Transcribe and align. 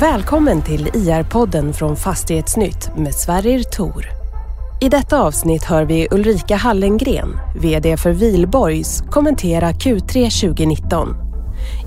Välkommen 0.00 0.62
till 0.62 0.86
IR-podden 0.86 1.72
från 1.72 1.96
Fastighetsnytt 1.96 2.90
med 2.96 3.14
Sverrir 3.14 3.62
Tor. 3.62 4.06
I 4.80 4.88
detta 4.88 5.22
avsnitt 5.22 5.64
hör 5.64 5.84
vi 5.84 6.08
Ulrika 6.10 6.56
Hallengren, 6.56 7.38
VD 7.60 7.96
för 7.96 8.12
Vilborgs, 8.12 9.02
kommentera 9.10 9.72
Q3 9.72 10.40
2019. 10.40 11.16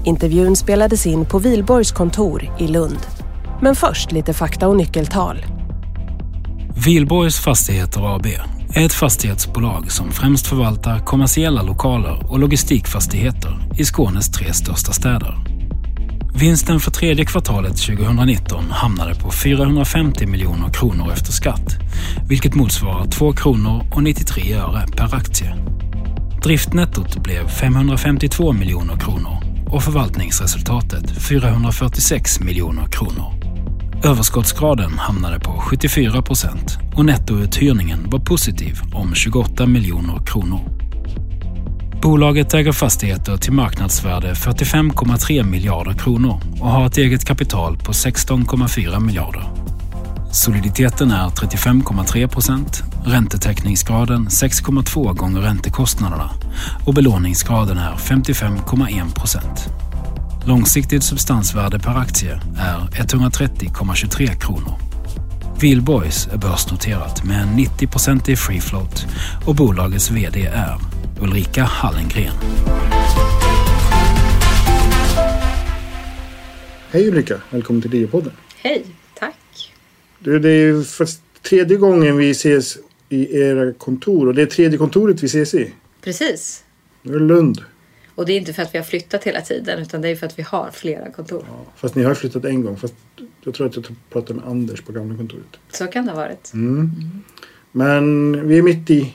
Intervjun 0.05 0.55
spelades 0.55 1.05
in 1.05 1.25
på 1.25 1.39
Vilborgs 1.39 1.91
kontor 1.91 2.55
i 2.59 2.67
Lund. 2.67 2.99
Men 3.61 3.75
först 3.75 4.11
lite 4.11 4.33
fakta 4.33 4.67
och 4.67 4.77
nyckeltal. 4.77 5.45
Vilborgs 6.85 7.39
Fastigheter 7.39 8.15
AB 8.15 8.25
är 8.75 8.85
ett 8.85 8.93
fastighetsbolag 8.93 9.91
som 9.91 10.11
främst 10.11 10.47
förvaltar 10.47 10.99
kommersiella 10.99 11.61
lokaler 11.61 12.31
och 12.31 12.39
logistikfastigheter 12.39 13.69
i 13.77 13.85
Skånes 13.85 14.31
tre 14.31 14.53
största 14.53 14.91
städer. 14.91 15.52
Vinsten 16.35 16.79
för 16.79 16.91
tredje 16.91 17.25
kvartalet 17.25 17.77
2019 17.77 18.71
hamnade 18.71 19.15
på 19.15 19.31
450 19.31 20.25
miljoner 20.27 20.69
kronor 20.69 21.11
efter 21.11 21.31
skatt, 21.31 21.75
vilket 22.29 22.55
motsvarar 22.55 23.05
2 23.05 23.33
kronor 23.33 23.87
och 23.91 24.03
93 24.03 24.53
öre 24.53 24.85
per 24.97 25.15
aktie. 25.15 25.55
Driftnettot 26.43 27.23
blev 27.23 27.47
552 27.47 28.53
miljoner 28.53 28.99
kronor 28.99 29.37
och 29.67 29.83
förvaltningsresultatet 29.83 31.11
446 31.29 32.39
miljoner 32.39 32.85
kronor. 32.85 33.33
Överskottsgraden 34.03 34.91
hamnade 34.97 35.39
på 35.39 35.51
74 35.51 36.21
procent 36.21 36.77
och 36.95 37.05
nettouthyrningen 37.05 38.09
var 38.09 38.19
positiv 38.19 38.79
om 38.93 39.15
28 39.15 39.65
miljoner 39.65 40.25
kronor. 40.25 40.82
Bolaget 42.03 42.53
äger 42.53 42.71
fastigheter 42.71 43.37
till 43.37 43.53
marknadsvärde 43.53 44.33
45,3 44.33 45.43
miljarder 45.43 45.93
kronor 45.93 46.41
och 46.59 46.69
har 46.69 46.85
ett 46.85 46.97
eget 46.97 47.25
kapital 47.25 47.77
på 47.77 47.91
16,4 47.91 48.99
miljarder. 48.99 49.43
Soliditeten 50.31 51.11
är 51.11 51.27
35,3 51.27 52.27
procent, 52.27 52.83
räntetäckningsgraden 53.05 54.27
6,2 54.27 55.13
gånger 55.13 55.41
räntekostnaderna 55.41 56.29
och 56.85 56.93
belåningsgraden 56.93 57.77
är 57.77 57.95
55,1 57.95 59.15
procent. 59.15 59.69
Långsiktigt 60.45 61.03
substansvärde 61.03 61.79
per 61.79 61.97
aktie 61.97 62.41
är 62.57 62.79
130,23 63.03 64.39
kronor. 64.39 64.73
Wihlborgs 65.59 66.27
är 66.27 66.37
börsnoterat 66.37 67.23
med 67.23 67.41
en 67.41 67.59
90-procentig 67.59 68.35
free 68.35 68.61
float 68.61 69.05
och 69.45 69.55
bolagets 69.55 70.11
VD 70.11 70.45
är 70.45 70.77
Ulrika 71.23 71.63
Hallengren. 71.63 72.33
Hej 76.91 77.07
Ulrika, 77.07 77.41
välkommen 77.49 77.81
till 77.81 77.91
DI-podden. 77.91 78.31
Hej, 78.55 78.85
tack. 79.13 79.71
Du, 80.19 80.39
det 80.39 80.49
är 80.49 80.83
för 80.83 81.07
tredje 81.41 81.77
gången 81.77 82.17
vi 82.17 82.29
ses 82.29 82.77
i 83.09 83.37
era 83.39 83.73
kontor 83.73 84.27
och 84.27 84.35
det 84.35 84.41
är 84.41 84.45
tredje 84.45 84.77
kontoret 84.77 85.23
vi 85.23 85.25
ses 85.25 85.53
i. 85.53 85.73
Precis. 86.01 86.63
Nu 87.01 87.15
är 87.15 87.19
det 87.19 87.25
Lund. 87.25 87.63
Och 88.15 88.25
det 88.25 88.33
är 88.33 88.37
inte 88.37 88.53
för 88.53 88.61
att 88.61 88.73
vi 88.73 88.77
har 88.77 88.85
flyttat 88.85 89.23
hela 89.23 89.41
tiden 89.41 89.79
utan 89.79 90.01
det 90.01 90.09
är 90.09 90.15
för 90.15 90.25
att 90.25 90.39
vi 90.39 90.43
har 90.43 90.71
flera 90.71 91.11
kontor. 91.11 91.45
Ja, 91.47 91.71
fast 91.75 91.95
ni 91.95 92.03
har 92.03 92.13
flyttat 92.13 92.45
en 92.45 92.63
gång. 92.63 92.77
Fast 92.77 92.93
jag 93.43 93.53
tror 93.53 93.67
att 93.67 93.75
jag 93.75 93.85
pratade 94.09 94.39
med 94.39 94.49
Anders 94.49 94.81
på 94.81 94.91
gamla 94.91 95.17
kontoret. 95.17 95.59
Så 95.71 95.87
kan 95.87 96.05
det 96.05 96.11
ha 96.11 96.19
varit. 96.19 96.53
Mm. 96.53 96.91
Men 97.71 98.47
vi 98.47 98.57
är 98.57 98.61
mitt 98.61 98.89
i 98.89 99.13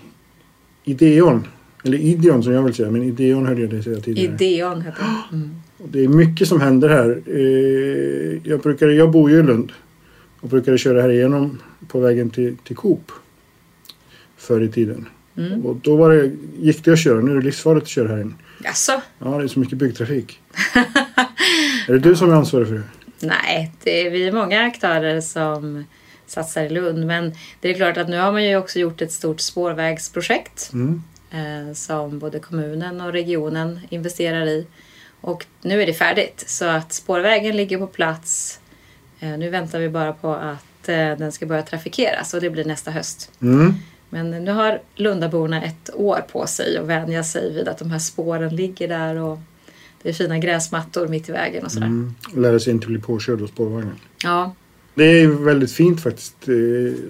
Ideon. 0.84 1.46
Eller 1.88 1.98
Ideon 1.98 2.42
som 2.42 2.52
jag 2.52 2.62
vill 2.62 2.74
säga. 2.74 2.90
Men 2.90 3.02
Ideon 3.02 3.46
hörde 3.46 3.60
jag 3.60 3.70
dig 3.70 3.82
säga 3.82 4.00
tidigare. 4.00 4.34
Ideon 4.34 4.82
heter 4.82 4.98
det. 4.98 5.06
Mm. 5.36 5.50
Det 5.84 6.04
är 6.04 6.08
mycket 6.08 6.48
som 6.48 6.60
händer 6.60 6.88
här. 6.88 7.22
Eh, 7.26 8.40
Jag, 8.50 8.60
brukade, 8.60 8.94
jag 8.94 9.10
bor 9.10 9.30
ju 9.30 9.38
i 9.38 9.42
Lund. 9.42 9.72
Och 10.40 10.48
brukade 10.48 10.78
köra 10.78 11.02
här 11.02 11.08
igenom 11.08 11.58
på 11.88 12.00
vägen 12.00 12.30
till, 12.30 12.56
till 12.64 12.76
Coop. 12.76 13.12
Förr 14.36 14.60
i 14.60 14.68
tiden. 14.68 15.08
Mm. 15.36 15.66
Och 15.66 15.76
då 15.76 15.96
var 15.96 16.10
det, 16.14 16.32
gick 16.58 16.84
det 16.84 16.92
att 16.92 16.98
köra. 16.98 17.20
Nu 17.20 17.30
är 17.30 17.36
det 17.36 17.42
livsfarligt 17.42 17.82
att 17.84 17.88
köra 17.88 18.08
här 18.08 18.20
in. 18.20 18.34
Jaså? 18.64 19.00
Ja, 19.18 19.38
det 19.38 19.44
är 19.44 19.48
så 19.48 19.60
mycket 19.60 19.78
byggtrafik. 19.78 20.40
är 21.88 21.92
det 21.92 21.98
du 21.98 22.16
som 22.16 22.30
är 22.30 22.34
ansvarig 22.34 22.68
för 22.68 22.74
det? 22.74 22.82
Nej, 23.20 23.72
det 23.82 24.06
är, 24.06 24.10
vi 24.10 24.28
är 24.28 24.32
många 24.32 24.62
aktörer 24.62 25.20
som 25.20 25.84
satsar 26.26 26.62
i 26.62 26.68
Lund. 26.68 27.06
Men 27.06 27.32
det 27.60 27.70
är 27.70 27.74
klart 27.74 27.96
att 27.96 28.08
nu 28.08 28.18
har 28.18 28.32
man 28.32 28.44
ju 28.44 28.56
också 28.56 28.78
gjort 28.78 29.02
ett 29.02 29.12
stort 29.12 29.40
spårvägsprojekt. 29.40 30.70
Mm. 30.72 31.02
Eh, 31.30 31.72
som 31.72 32.18
både 32.18 32.38
kommunen 32.38 33.00
och 33.00 33.12
regionen 33.12 33.80
investerar 33.88 34.46
i. 34.46 34.66
Och 35.20 35.46
nu 35.62 35.82
är 35.82 35.86
det 35.86 35.94
färdigt 35.94 36.44
så 36.46 36.64
att 36.64 36.92
spårvägen 36.92 37.56
ligger 37.56 37.78
på 37.78 37.86
plats. 37.86 38.60
Eh, 39.20 39.38
nu 39.38 39.50
väntar 39.50 39.78
vi 39.78 39.88
bara 39.88 40.12
på 40.12 40.34
att 40.34 40.88
eh, 40.88 41.18
den 41.18 41.32
ska 41.32 41.46
börja 41.46 41.62
trafikeras 41.62 42.34
och 42.34 42.40
det 42.40 42.50
blir 42.50 42.64
nästa 42.64 42.90
höst. 42.90 43.30
Mm. 43.42 43.74
Men 44.10 44.30
nu 44.30 44.50
har 44.50 44.80
Lundaborna 44.94 45.64
ett 45.64 45.90
år 45.94 46.24
på 46.32 46.46
sig 46.46 46.76
att 46.78 46.86
vänja 46.86 47.24
sig 47.24 47.54
vid 47.54 47.68
att 47.68 47.78
de 47.78 47.90
här 47.90 47.98
spåren 47.98 48.56
ligger 48.56 48.88
där 48.88 49.16
och 49.16 49.38
det 50.02 50.08
är 50.08 50.12
fina 50.12 50.38
gräsmattor 50.38 51.08
mitt 51.08 51.28
i 51.28 51.32
vägen 51.32 51.64
och 51.64 51.72
sådär. 51.72 51.86
Mm. 51.86 52.14
Lära 52.36 52.58
sig 52.58 52.72
inte 52.72 52.86
bli 52.86 52.98
påkörd 52.98 53.42
av 53.42 53.46
spårvagnen. 53.46 53.96
Ja, 54.24 54.54
Det 54.94 55.04
är 55.04 55.26
väldigt 55.26 55.72
fint 55.72 56.02
faktiskt. 56.02 56.34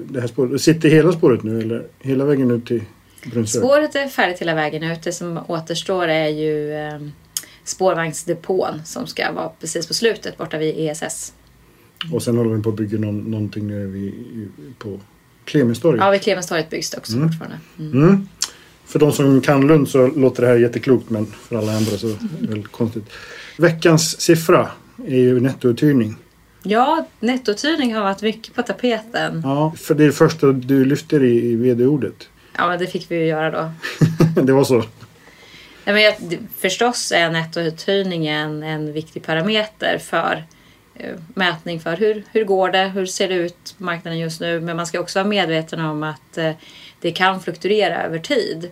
Det 0.04 0.20
här 0.20 0.26
spåret. 0.26 0.60
Sitter 0.60 0.88
hela 0.88 1.12
spåret 1.12 1.42
nu 1.42 1.60
eller 1.60 1.86
hela 1.98 2.24
vägen 2.24 2.50
ut 2.50 2.66
till 2.66 2.82
Brunsö? 3.32 3.58
spåret 3.58 3.94
är 3.94 4.06
färdigt 4.08 4.38
hela 4.40 4.54
vägen 4.54 4.82
ut. 4.82 5.02
Det 5.02 5.12
som 5.12 5.40
återstår 5.48 6.08
är 6.08 6.28
ju 6.28 6.72
eh, 6.74 6.98
spårvagnsdepån 7.64 8.82
som 8.84 9.06
ska 9.06 9.32
vara 9.32 9.48
precis 9.60 9.86
på 9.86 9.94
slutet 9.94 10.38
borta 10.38 10.58
vid 10.58 10.74
ESS. 10.78 11.32
Och 12.12 12.22
sen 12.22 12.36
håller 12.36 12.54
vi 12.56 12.62
på 12.62 12.68
att 12.68 12.76
bygga 12.76 12.98
någon, 12.98 13.18
någonting 13.30 13.66
nere 13.68 13.86
vid, 13.86 14.14
på 14.78 15.00
Clemenstorget. 15.44 16.00
Ja, 16.04 16.10
vid 16.10 16.22
Clemenstorget 16.22 16.70
byggs 16.70 16.90
det 16.90 16.98
också 16.98 17.12
Mm. 17.12 17.28
fortfarande. 17.28 17.58
Mm. 17.78 18.02
Mm. 18.02 18.28
För 18.84 18.98
de 18.98 19.12
som 19.12 19.40
kan 19.40 19.66
Lund 19.66 19.88
så 19.88 20.06
låter 20.06 20.42
det 20.42 20.48
här 20.48 20.56
jätteklokt 20.56 21.10
men 21.10 21.26
för 21.26 21.56
alla 21.56 21.72
andra 21.76 21.98
så 21.98 22.06
är 22.08 22.16
det 22.40 22.46
väldigt 22.48 22.72
konstigt. 22.72 23.04
Veckans 23.56 24.20
siffra 24.20 24.68
är 25.06 25.16
ju 25.16 25.40
nettouthyrning. 25.40 26.16
Ja, 26.62 27.06
nettouthyrning 27.20 27.94
har 27.94 28.02
varit 28.02 28.22
mycket 28.22 28.54
på 28.54 28.62
tapeten. 28.62 29.40
Ja, 29.44 29.74
för 29.78 29.94
det 29.94 30.02
är 30.02 30.06
det 30.06 30.12
första 30.12 30.52
du 30.52 30.84
lyfter 30.84 31.24
i, 31.24 31.46
i 31.46 31.56
vd-ordet. 31.56 32.28
Ja, 32.58 32.68
men 32.68 32.78
det 32.78 32.86
fick 32.86 33.10
vi 33.10 33.16
ju 33.16 33.24
göra 33.24 33.50
då. 33.50 33.70
det 34.42 34.52
var 34.52 34.64
så. 34.64 34.78
Nej, 35.84 35.94
men 35.94 36.02
jag, 36.02 36.14
förstås 36.58 37.12
är 37.12 37.30
nettouthyrningen 37.30 38.62
en 38.62 38.92
viktig 38.92 39.26
parameter 39.26 39.98
för 39.98 40.44
eh, 40.94 41.16
mätning 41.34 41.80
för 41.80 41.96
hur, 41.96 42.24
hur 42.32 42.44
går 42.44 42.70
det, 42.70 42.88
hur 42.88 43.06
ser 43.06 43.28
det 43.28 43.34
ut 43.34 43.74
på 43.78 43.84
marknaden 43.84 44.18
just 44.18 44.40
nu. 44.40 44.60
Men 44.60 44.76
man 44.76 44.86
ska 44.86 45.00
också 45.00 45.18
vara 45.18 45.28
medveten 45.28 45.80
om 45.80 46.02
att 46.02 46.38
eh, 46.38 46.52
det 47.00 47.12
kan 47.12 47.40
fluktuera 47.40 48.02
över 48.02 48.18
tid. 48.18 48.70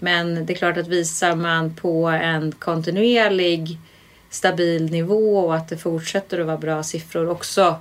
Men 0.00 0.46
det 0.46 0.52
är 0.52 0.56
klart 0.56 0.76
att 0.76 0.88
visar 0.88 1.36
man 1.36 1.74
på 1.74 2.06
en 2.06 2.52
kontinuerlig 2.52 3.78
stabil 4.30 4.90
nivå 4.90 5.38
och 5.38 5.56
att 5.56 5.68
det 5.68 5.76
fortsätter 5.76 6.40
att 6.40 6.46
vara 6.46 6.58
bra 6.58 6.82
siffror 6.82 7.28
också 7.28 7.76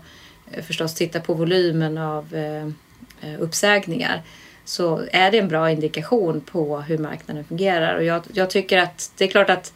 eh, 0.51 0.63
förstås 0.63 0.95
titta 0.95 1.19
på 1.19 1.33
volymen 1.33 1.97
av 1.97 2.35
eh, 2.35 2.65
eh, 3.21 3.41
uppsägningar 3.41 4.21
så 4.71 5.01
är 5.11 5.31
det 5.31 5.37
en 5.37 5.47
bra 5.47 5.71
indikation 5.71 6.41
på 6.41 6.81
hur 6.81 6.97
marknaden 6.97 7.43
fungerar. 7.45 7.95
Och 7.95 8.03
jag, 8.03 8.23
jag 8.33 8.49
tycker 8.49 8.77
att 8.77 9.11
det 9.17 9.23
är 9.23 9.27
klart 9.27 9.49
att, 9.49 9.73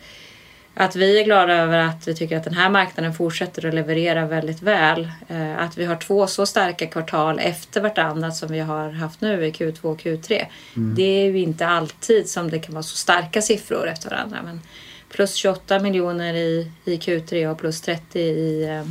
att 0.73 0.95
vi 0.95 1.19
är 1.19 1.25
glada 1.25 1.53
över 1.53 1.77
att 1.77 2.07
vi 2.07 2.15
tycker 2.15 2.37
att 2.37 2.43
den 2.43 2.53
här 2.53 2.69
marknaden 2.69 3.13
fortsätter 3.13 3.67
att 3.67 3.73
leverera 3.73 4.25
väldigt 4.25 4.61
väl. 4.61 5.09
Eh, 5.27 5.57
att 5.59 5.77
vi 5.77 5.85
har 5.85 5.95
två 5.95 6.27
så 6.27 6.45
starka 6.45 6.87
kvartal 6.87 7.39
efter 7.39 7.81
vartannat 7.81 8.35
som 8.35 8.51
vi 8.51 8.59
har 8.59 8.89
haft 8.89 9.21
nu 9.21 9.45
i 9.45 9.51
Q2 9.51 9.85
och 9.85 10.01
Q3. 10.01 10.45
Det 10.73 11.03
är 11.03 11.25
ju 11.25 11.39
inte 11.39 11.67
alltid 11.67 12.29
som 12.29 12.49
det 12.49 12.59
kan 12.59 12.73
vara 12.73 12.83
så 12.83 12.95
starka 12.95 13.41
siffror 13.41 13.87
efter 13.87 14.09
varandra. 14.09 14.37
Men 14.43 14.61
plus 15.09 15.35
28 15.35 15.79
miljoner 15.79 16.33
i, 16.33 16.71
i 16.85 16.97
Q3 16.97 17.51
och 17.51 17.57
plus 17.57 17.81
30 17.81 18.19
i 18.19 18.63
eh, 18.63 18.83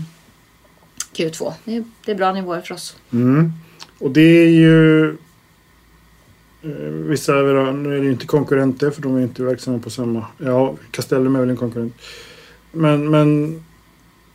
Q2. 1.17 1.53
Det 1.65 1.77
är, 1.77 1.85
det 2.05 2.13
är 2.13 2.17
bra 2.17 2.33
nivåer 2.33 2.61
för 2.61 2.75
oss. 2.75 2.97
Mm. 3.13 3.53
Och 3.99 4.11
det 4.11 4.45
är 4.45 4.49
ju... 4.49 5.17
eh, 6.65 6.91
Vissa 6.91 7.33
nu 7.33 7.97
är 7.97 8.01
det 8.01 8.11
inte 8.11 8.27
konkurrenter 8.27 8.91
för 8.91 9.03
de 9.03 9.17
är 9.17 9.23
inte 9.23 9.43
verksamma 9.43 9.79
på 9.79 9.91
samma... 9.91 10.25
Ja, 10.39 10.75
Castellum 10.91 11.37
är 11.37 11.41
väl 11.41 11.51
en 11.51 11.57
konkurrent. 11.57 11.95
Men, 12.73 13.11
men 13.11 13.61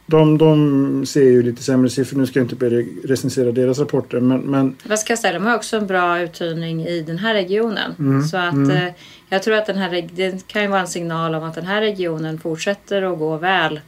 de, 0.05 0.37
de 0.37 1.05
ser 1.05 1.23
ju 1.23 1.43
lite 1.43 1.63
sämre 1.63 1.89
siffror. 1.89 2.19
Nu 2.19 2.25
ska 2.25 2.39
jag 2.39 2.45
inte 2.45 2.55
börja 2.55 2.85
recensera 3.03 3.51
deras 3.51 3.79
rapporter 3.79 4.19
men, 4.19 4.39
men 4.39 4.75
Fast 4.87 5.07
Castellum 5.07 5.45
har 5.45 5.55
också 5.55 5.77
en 5.77 5.87
bra 5.87 6.21
uthyrning 6.21 6.85
i 6.85 7.01
den 7.01 7.17
här 7.17 7.33
regionen. 7.33 7.95
Mm, 7.99 8.23
Så 8.23 8.37
att 8.37 8.53
mm. 8.53 8.71
eh, 8.71 8.93
jag 9.29 9.43
tror 9.43 9.55
att 9.55 9.65
den 9.65 9.77
här, 9.77 10.09
det 10.13 10.47
kan 10.47 10.61
ju 10.61 10.67
vara 10.67 10.81
en 10.81 10.87
signal 10.87 11.35
om 11.35 11.43
att 11.43 11.55
den 11.55 11.65
här 11.65 11.81
regionen 11.81 12.39
fortsätter 12.39 13.01
att 13.01 13.19
gå 13.19 13.37
väl. 13.37 13.79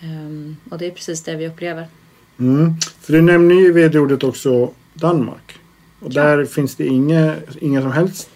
Ehm, 0.00 0.56
och 0.70 0.78
det 0.78 0.86
är 0.86 0.90
precis 0.90 1.22
det 1.22 1.36
vi 1.36 1.48
upplever. 1.48 1.86
Mm. 2.38 2.74
För 3.00 3.12
du 3.12 3.22
nämner 3.22 3.54
ju 3.54 3.68
i 3.68 3.72
vd-ordet 3.72 4.24
också 4.24 4.70
Danmark. 4.94 5.59
Och 6.00 6.12
Ja. 6.12 6.22
där 6.22 6.44
finns 6.44 6.76
det 6.76 6.86
inga, 6.86 7.36
inga 7.60 7.82
som 7.82 7.92
helst 7.92 8.30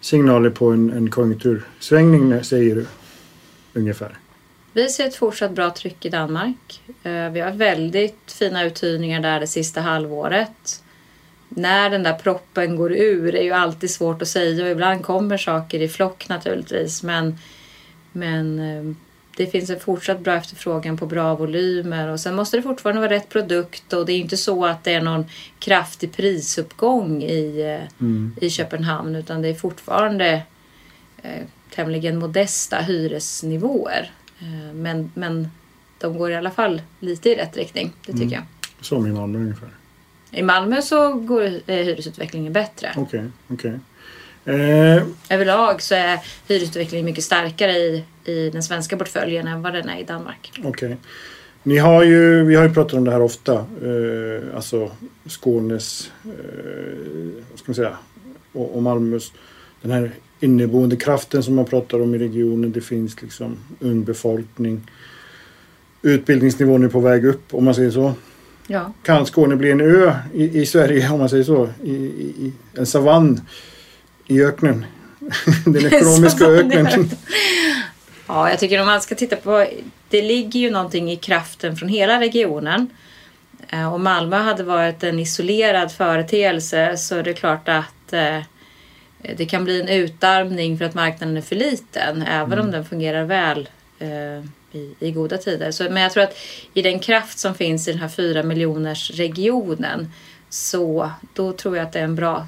signaler 0.00 0.50
på 0.50 0.70
en, 0.70 0.90
en 0.90 1.10
konjunktursvängning 1.10 2.44
säger 2.44 2.74
du. 2.74 2.86
Ungefär. 3.72 4.18
Vi 4.72 4.88
ser 4.88 5.06
ett 5.06 5.14
fortsatt 5.16 5.50
bra 5.52 5.70
tryck 5.70 6.04
i 6.04 6.08
Danmark. 6.08 6.80
Eh, 7.02 7.30
Vi 7.30 7.40
har 7.40 7.50
väldigt 7.52 8.32
fina 8.38 8.64
uthyrningar 8.64 9.20
där 9.20 9.40
det 9.40 9.46
sista 9.46 9.80
halvåret. 9.80 10.82
När 11.48 11.90
den 11.90 12.02
där 12.02 12.12
proppen 12.14 12.76
går 12.76 12.92
ur 12.92 13.34
är 13.34 13.42
ju 13.42 13.52
alltid 13.52 13.90
svårt 13.90 14.22
att 14.22 14.28
säga 14.28 14.64
och 14.64 14.70
ibland 14.70 15.02
kommer 15.04 15.36
saker 15.36 15.82
i 15.82 15.88
flock 15.88 16.28
naturligtvis. 16.28 17.02
Men, 17.02 17.38
men 18.12 18.58
eh, 18.58 18.94
det 19.36 19.46
finns 19.46 19.70
en 19.70 19.80
fortsatt 19.80 20.20
bra 20.20 20.34
efterfrågan 20.34 20.96
på 20.96 21.06
bra 21.06 21.34
volymer 21.34 22.08
och 22.08 22.20
sen 22.20 22.34
måste 22.34 22.56
det 22.56 22.62
fortfarande 22.62 23.00
vara 23.00 23.10
rätt 23.10 23.28
produkt 23.28 23.92
och 23.92 24.06
det 24.06 24.12
är 24.12 24.18
inte 24.18 24.36
så 24.36 24.66
att 24.66 24.84
det 24.84 24.94
är 24.94 25.00
någon 25.00 25.24
kraftig 25.58 26.12
prisuppgång 26.12 27.22
i, 27.22 27.60
eh, 28.00 28.44
i 28.44 28.50
Köpenhamn 28.50 29.16
utan 29.16 29.42
det 29.42 29.48
är 29.48 29.54
fortfarande 29.54 30.42
eh, 31.22 31.42
tämligen 31.74 32.18
modesta 32.18 32.78
hyresnivåer. 32.78 34.10
Eh, 34.38 34.74
men, 34.74 35.10
men 35.14 35.48
de 35.98 36.18
går 36.18 36.30
i 36.30 36.34
alla 36.34 36.50
fall 36.50 36.82
lite 37.00 37.30
i 37.30 37.34
rätt 37.34 37.56
riktning, 37.56 37.92
det 38.06 38.12
tycker 38.12 38.34
jag. 38.34 38.44
Som 38.80 39.06
i 39.06 39.12
Malmö 39.12 39.38
ungefär. 39.38 39.68
I 40.30 40.42
Malmö 40.42 40.82
så 40.82 41.12
går 41.12 41.42
eh, 41.44 41.50
hyresutvecklingen 41.66 42.52
bättre. 42.52 42.92
Okej, 42.96 43.30
okej. 43.48 43.70
Eh, 43.70 43.78
Överlag 45.28 45.82
så 45.82 45.94
är 45.94 46.18
hyresutvecklingen 46.48 47.04
mycket 47.04 47.24
starkare 47.24 47.72
i, 47.72 48.04
i 48.24 48.50
den 48.50 48.62
svenska 48.62 48.96
portföljen 48.96 49.46
än 49.46 49.62
vad 49.62 49.72
den 49.72 49.88
är 49.88 50.00
i 50.00 50.04
Danmark. 50.04 50.52
Okej. 50.64 50.96
Ni 51.62 51.78
har 51.78 52.04
ju, 52.04 52.44
vi 52.44 52.54
har 52.54 52.62
ju 52.64 52.74
pratat 52.74 52.94
om 52.94 53.04
det 53.04 53.10
här 53.10 53.22
ofta. 53.22 53.52
Eh, 53.54 54.56
alltså 54.56 54.90
Skånes, 55.26 56.10
eh, 56.24 56.30
vad 57.50 57.58
ska 57.58 57.64
man 57.66 57.74
säga, 57.74 57.96
och, 58.52 58.76
och 58.76 58.82
Malmös. 58.82 59.32
Den 59.82 59.90
här 59.90 60.10
inneboende 60.40 60.96
kraften 60.96 61.42
som 61.42 61.54
man 61.54 61.64
pratar 61.64 62.02
om 62.02 62.14
i 62.14 62.18
regionen. 62.18 62.72
Det 62.72 62.80
finns 62.80 63.22
liksom 63.22 63.56
ung 63.80 64.04
befolkning. 64.04 64.90
Utbildningsnivån 66.02 66.84
är 66.84 66.88
på 66.88 67.00
väg 67.00 67.24
upp 67.24 67.54
om 67.54 67.64
man 67.64 67.74
säger 67.74 67.90
så. 67.90 68.12
Ja, 68.66 68.92
Kan 69.02 69.26
Skåne 69.26 69.56
bli 69.56 69.70
en 69.70 69.80
ö 69.80 70.14
i, 70.34 70.60
i 70.60 70.66
Sverige 70.66 71.10
om 71.10 71.18
man 71.18 71.28
säger 71.28 71.44
så? 71.44 71.68
I, 71.82 71.94
i, 71.94 72.34
i 72.38 72.52
en 72.74 72.86
savann 72.86 73.40
i 74.26 74.42
öknen. 74.42 74.86
Den 75.64 75.86
ekonomiska 75.92 76.44
öknen. 76.44 77.10
ja 78.26 78.50
jag 78.50 78.58
tycker 78.58 78.80
om 78.80 78.86
man 78.86 79.00
ska 79.00 79.14
titta 79.14 79.36
på... 79.36 79.66
Det 80.08 80.22
ligger 80.22 80.60
ju 80.60 80.70
någonting 80.70 81.12
i 81.12 81.16
kraften 81.16 81.76
från 81.76 81.88
hela 81.88 82.20
regionen. 82.20 82.90
Eh, 83.68 83.94
Om 83.94 84.02
Malmö 84.02 84.36
hade 84.36 84.62
varit 84.62 85.02
en 85.02 85.18
isolerad 85.18 85.92
företeelse 85.92 86.96
så 86.96 87.16
är 87.16 87.22
det 87.22 87.34
klart 87.34 87.68
att 87.68 88.12
eh, 88.12 88.38
det 89.36 89.46
kan 89.46 89.64
bli 89.64 89.80
en 89.80 89.88
utarmning 89.88 90.78
för 90.78 90.84
att 90.84 90.94
marknaden 90.94 91.36
är 91.36 91.40
för 91.40 91.56
liten 91.56 92.22
även 92.22 92.58
om 92.58 92.70
den 92.70 92.84
fungerar 92.84 93.24
väl 93.24 93.68
eh, 93.98 94.44
i, 94.72 94.94
i 94.98 95.10
goda 95.10 95.38
tider. 95.38 95.70
Så, 95.70 95.84
men 95.84 96.02
jag 96.02 96.12
tror 96.12 96.22
att 96.22 96.36
i 96.74 96.82
den 96.82 96.98
kraft 96.98 97.38
som 97.38 97.54
finns 97.54 97.88
i 97.88 97.92
den 97.92 98.00
här 98.00 98.08
fyra 98.08 98.42
miljoners 98.42 99.10
regionen 99.10 100.12
så 100.48 101.10
då 101.34 101.52
tror 101.52 101.76
jag 101.76 101.86
att 101.86 101.92
det 101.92 101.98
är 101.98 102.04
en 102.04 102.14
bra 102.14 102.46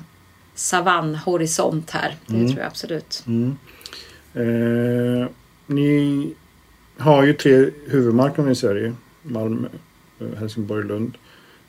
savannhorisont 0.59 1.91
här. 1.91 2.17
Det 2.27 2.49
tror 2.49 2.59
jag 2.59 2.67
absolut. 2.67 3.25
Mm. 3.27 3.57
Eh, 4.35 5.29
ni 5.67 6.35
har 6.99 7.25
ju 7.25 7.33
tre 7.33 7.71
huvudmarknader 7.87 8.51
i 8.51 8.55
Sverige. 8.55 8.95
Malmö, 9.23 9.69
eh, 10.21 10.39
Helsingborg, 10.39 10.85
Lund. 10.87 11.15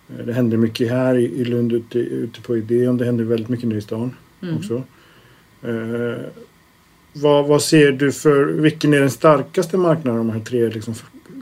Eh, 0.09 0.25
det 0.25 0.33
händer 0.33 0.57
mycket 0.57 0.89
här 0.89 1.15
i, 1.15 1.45
Lund 1.45 1.73
ute, 1.73 1.99
ute 1.99 2.41
på 2.41 2.57
Ideon. 2.57 2.97
Det 2.97 3.05
händer 3.05 3.23
väldigt 3.23 3.49
mycket 3.49 3.67
nu 3.69 3.77
i 3.77 3.81
stan 3.81 4.15
Mm. 4.41 4.57
också. 4.57 4.83
Eh, 5.63 6.25
vad, 7.13 7.47
vad 7.47 7.61
ser 7.61 7.91
du 7.91 8.11
för, 8.11 8.45
vilken 8.45 8.93
är 8.93 8.99
den 8.99 9.11
starkaste 9.11 9.77
marknaden 9.77 10.19
av 10.19 10.25
de 10.27 10.33
här 10.33 10.45
tre 10.45 10.69
liksom, 10.69 10.95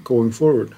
going 0.03 0.31
forward? 0.33 0.69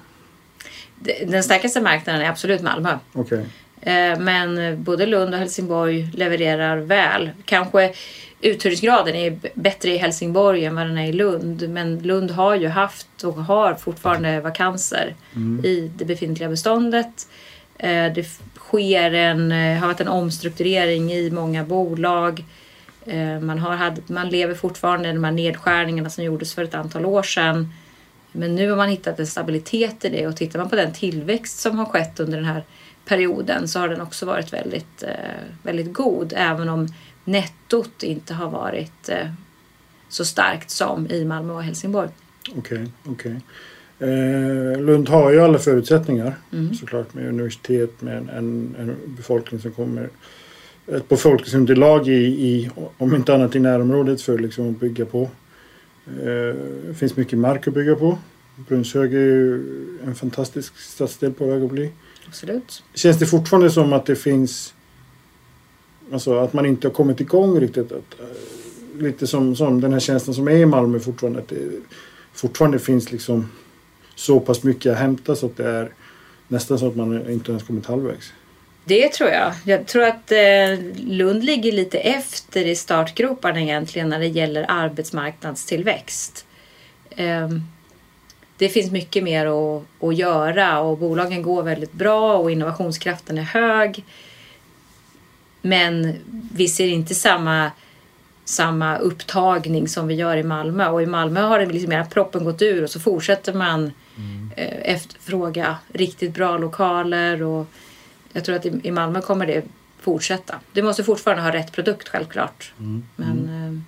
Den 1.26 1.42
starkaste 1.42 1.80
marknaden 1.80 2.22
är 2.22 2.28
absolut 2.28 2.62
Malmö. 2.62 2.98
Okej. 3.12 3.46
Eh, 3.80 4.18
Men 4.18 4.82
både 4.84 5.06
Lund 5.06 5.34
och 5.34 5.40
Helsingborg 5.40 6.10
levererar 6.14 6.76
väl. 6.76 7.30
Kanske 7.44 7.92
uthyrningsgraden 8.40 9.14
är 9.14 9.38
bättre 9.54 9.90
i 9.90 9.96
Helsingborg 9.96 10.64
än 10.64 10.74
vad 10.74 10.86
den 10.86 10.98
är 10.98 11.08
i 11.08 11.12
Lund. 11.12 11.68
Men 11.68 11.98
Lund 11.98 12.30
har 12.30 12.54
ju 12.54 12.68
haft 12.68 13.24
och 13.24 13.34
har 13.34 13.74
fortfarande 13.74 14.40
vakanser 14.40 15.14
i 15.64 15.90
det 15.96 16.04
befintliga 16.04 16.48
beståndet. 16.48 17.28
Eh, 17.78 18.12
Det 18.12 18.26
sker 18.58 19.14
en, 19.14 19.52
eh, 19.52 19.78
har 19.78 19.86
varit 19.86 20.00
en 20.00 20.08
omstrukturering 20.08 21.12
i 21.12 21.30
många 21.30 21.64
bolag. 21.64 22.44
Man, 23.40 23.58
har, 23.58 23.74
had- 23.76 24.02
man 24.06 24.28
lever 24.28 24.54
fortfarande 24.54 25.08
i 25.08 25.12
de 25.12 25.24
här 25.24 25.32
nedskärningarna 25.32 26.10
som 26.10 26.24
gjordes 26.24 26.54
för 26.54 26.64
ett 26.64 26.74
antal 26.74 27.04
år 27.06 27.22
sedan. 27.22 27.72
Men 28.32 28.54
nu 28.54 28.70
har 28.70 28.76
man 28.76 28.88
hittat 28.88 29.18
en 29.20 29.26
stabilitet 29.26 30.04
i 30.04 30.08
det 30.08 30.26
och 30.26 30.36
tittar 30.36 30.58
man 30.58 30.68
på 30.70 30.76
den 30.76 30.92
tillväxt 30.92 31.58
som 31.58 31.78
har 31.78 31.84
skett 31.86 32.20
under 32.20 32.36
den 32.38 32.46
här 32.46 32.64
perioden 33.10 33.68
så 33.68 33.78
har 33.78 33.88
den 33.88 34.00
också 34.00 34.26
varit 34.26 34.52
väldigt, 34.52 35.02
eh, 35.02 35.40
väldigt 35.62 35.92
god 35.92 36.32
även 36.36 36.68
om 36.68 36.88
nettot 37.24 38.02
inte 38.02 38.34
har 38.34 38.50
varit 38.50 39.08
eh, 39.08 39.30
så 40.08 40.24
starkt 40.24 40.70
som 40.70 41.06
i 41.10 41.24
Malmö 41.24 41.52
och 41.52 41.62
Helsingborg. 41.62 42.08
Okej, 42.56 42.86
okej. 43.04 43.40
Eh, 43.98 44.80
Lund 44.80 45.08
har 45.08 45.30
ju 45.30 45.40
alla 45.40 45.58
förutsättningar 45.58 46.34
Mm. 46.52 46.74
såklart 46.74 47.14
med 47.14 47.28
universitet, 47.28 48.02
med 48.02 48.16
en, 48.16 48.28
en, 48.28 48.76
en 48.78 48.96
befolkning 49.16 49.60
som 49.60 49.72
kommer 49.72 50.08
ett 50.86 51.08
befolkningsunderlag 51.08 52.08
i, 52.08 52.24
i, 52.48 52.70
om 52.98 53.14
inte 53.14 53.34
annat 53.34 53.56
i 53.56 53.60
närområdet 53.60 54.22
för 54.22 54.38
liksom 54.38 54.70
att 54.70 54.80
bygga 54.80 55.04
på. 55.04 55.22
Eh, 56.06 56.54
det 56.86 56.94
finns 56.94 57.16
mycket 57.16 57.38
mark 57.38 57.68
att 57.68 57.74
bygga 57.74 57.94
på. 57.94 58.18
Brunshög 58.68 59.14
är 59.14 59.18
ju 59.18 59.62
en 60.06 60.14
fantastisk 60.14 60.76
stadsdel 60.76 61.32
på 61.32 61.46
väg 61.46 61.62
att 61.62 61.70
bli. 61.70 61.90
Absolut. 62.30 62.82
Känns 62.94 63.18
det 63.18 63.26
fortfarande 63.26 63.70
som 63.70 63.92
att 63.92 64.06
det 64.06 64.16
finns 64.16 64.74
Alltså 66.12 66.38
att 66.38 66.52
man 66.52 66.66
inte 66.66 66.86
har 66.86 66.92
kommit 66.92 67.20
igång 67.20 67.60
riktigt. 67.60 67.92
Att, 67.92 68.20
eh, 68.20 69.02
lite 69.02 69.26
som, 69.26 69.56
som 69.56 69.80
den 69.80 69.92
här 69.92 70.00
tjänsten 70.00 70.34
som 70.34 70.48
är 70.48 70.52
i 70.52 70.66
Malmö 70.66 71.00
fortfarande. 71.00 71.38
Att 71.38 71.48
det 71.48 71.70
fortfarande 72.32 72.78
finns 72.78 73.12
liksom 73.12 73.50
så 74.14 74.40
pass 74.40 74.62
mycket 74.62 74.92
att 74.92 74.98
hämta 74.98 75.36
så 75.36 75.46
att 75.46 75.56
det 75.56 75.68
är 75.68 75.92
nästan 76.48 76.78
så 76.78 76.86
att 76.88 76.96
man 76.96 77.30
inte 77.30 77.50
ens 77.50 77.62
kommit 77.64 77.86
halvvägs. 77.86 78.32
Det 78.84 79.08
tror 79.08 79.30
jag. 79.30 79.52
Jag 79.64 79.86
tror 79.86 80.02
att 80.02 80.32
eh, 80.32 80.38
Lund 80.96 81.44
ligger 81.44 81.72
lite 81.72 81.98
efter 81.98 82.66
i 82.66 82.76
startgroparna 82.76 83.60
egentligen 83.60 84.08
när 84.08 84.18
det 84.18 84.26
gäller 84.26 84.66
arbetsmarknadstillväxt. 84.68 86.46
Det 88.60 88.68
finns 88.68 88.90
mycket 88.90 89.24
mer 89.24 89.46
att, 89.46 89.82
att 90.00 90.16
göra 90.16 90.80
och 90.80 90.98
bolagen 90.98 91.42
går 91.42 91.62
väldigt 91.62 91.92
bra 91.92 92.38
och 92.38 92.50
innovationskraften 92.50 93.38
är 93.38 93.42
hög. 93.42 94.04
Men 95.62 96.14
vi 96.54 96.68
ser 96.68 96.86
inte 96.86 97.14
samma, 97.14 97.70
samma 98.44 98.96
upptagning 98.96 99.88
som 99.88 100.08
vi 100.08 100.14
gör 100.14 100.36
i 100.36 100.42
Malmö. 100.42 100.88
Och 100.88 101.02
i 101.02 101.06
Malmö 101.06 101.40
har 101.40 101.58
det 101.58 101.66
liksom 101.66 102.04
proppen 102.10 102.44
gått 102.44 102.62
ur 102.62 102.82
och 102.82 102.90
så 102.90 103.00
fortsätter 103.00 103.52
man 103.52 103.92
eh, 104.56 104.94
efterfråga 104.94 105.76
riktigt 105.92 106.34
bra 106.34 106.58
lokaler. 106.58 107.42
Och 107.42 107.66
jag 108.32 108.44
tror 108.44 108.56
att 108.56 108.66
i, 108.66 108.80
i 108.82 108.90
Malmö 108.90 109.20
kommer 109.20 109.46
det 109.46 109.64
fortsätta. 110.00 110.60
Du 110.72 110.82
måste 110.82 111.04
fortfarande 111.04 111.42
ha 111.42 111.52
rätt 111.52 111.72
produkt 111.72 112.08
självklart. 112.08 112.72
Men 113.16 113.38
eh, 113.48 113.82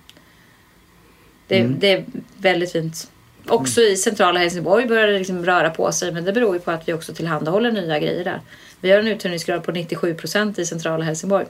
det, 1.47 1.63
det 1.79 1.91
är 1.91 2.05
väldigt 2.37 2.71
fint. 2.71 3.09
Också 3.47 3.81
i 3.81 3.97
centrala 3.97 4.39
Helsingborg 4.39 4.85
börjar 4.85 5.07
det 5.07 5.17
liksom 5.17 5.45
röra 5.45 5.69
på 5.69 5.91
sig 5.91 6.11
men 6.11 6.25
det 6.25 6.33
beror 6.33 6.55
ju 6.55 6.61
på 6.61 6.71
att 6.71 6.87
vi 6.87 6.93
också 6.93 7.13
tillhandahåller 7.13 7.71
nya 7.71 7.99
grejer 7.99 8.23
där. 8.23 8.41
Vi 8.81 8.91
har 8.91 8.99
en 8.99 9.07
uthyrningsgrad 9.07 9.63
på 9.63 9.71
97 9.71 10.13
procent 10.13 10.59
i 10.59 10.65
centrala 10.65 11.03
Helsingborg. 11.03 11.45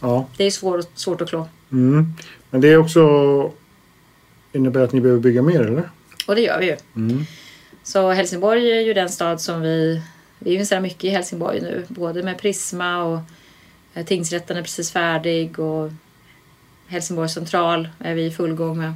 Ja. 0.00 0.28
Det 0.36 0.44
är 0.44 0.50
svår, 0.50 0.84
svårt 0.94 1.20
att 1.20 1.28
klå. 1.28 1.48
Mm. 1.72 2.06
Men 2.50 2.60
det 2.60 2.68
är 2.68 2.76
också 2.76 3.00
innebär 4.52 4.80
att 4.80 4.92
ni 4.92 5.00
behöver 5.00 5.20
bygga 5.20 5.42
mer 5.42 5.60
eller? 5.60 5.90
Och 6.26 6.34
det 6.34 6.40
gör 6.40 6.58
vi 6.60 6.66
ju. 6.66 6.76
Mm. 6.96 7.24
Så 7.82 8.10
Helsingborg 8.10 8.72
är 8.72 8.80
ju 8.80 8.94
den 8.94 9.08
stad 9.08 9.40
som 9.40 9.60
vi... 9.60 10.02
Vi 10.38 10.52
investerar 10.52 10.80
mycket 10.80 11.04
i 11.04 11.08
Helsingborg 11.08 11.60
nu. 11.60 11.84
Både 11.88 12.22
med 12.22 12.38
Prisma 12.38 13.02
och 13.02 13.18
eh, 13.94 14.06
tingsrätten 14.06 14.56
är 14.56 14.62
precis 14.62 14.90
färdig 14.90 15.58
och 15.58 15.90
Helsingborg 16.86 17.28
central 17.28 17.88
är 17.98 18.14
vi 18.14 18.24
i 18.24 18.30
full 18.30 18.54
gång 18.54 18.78
med. 18.78 18.94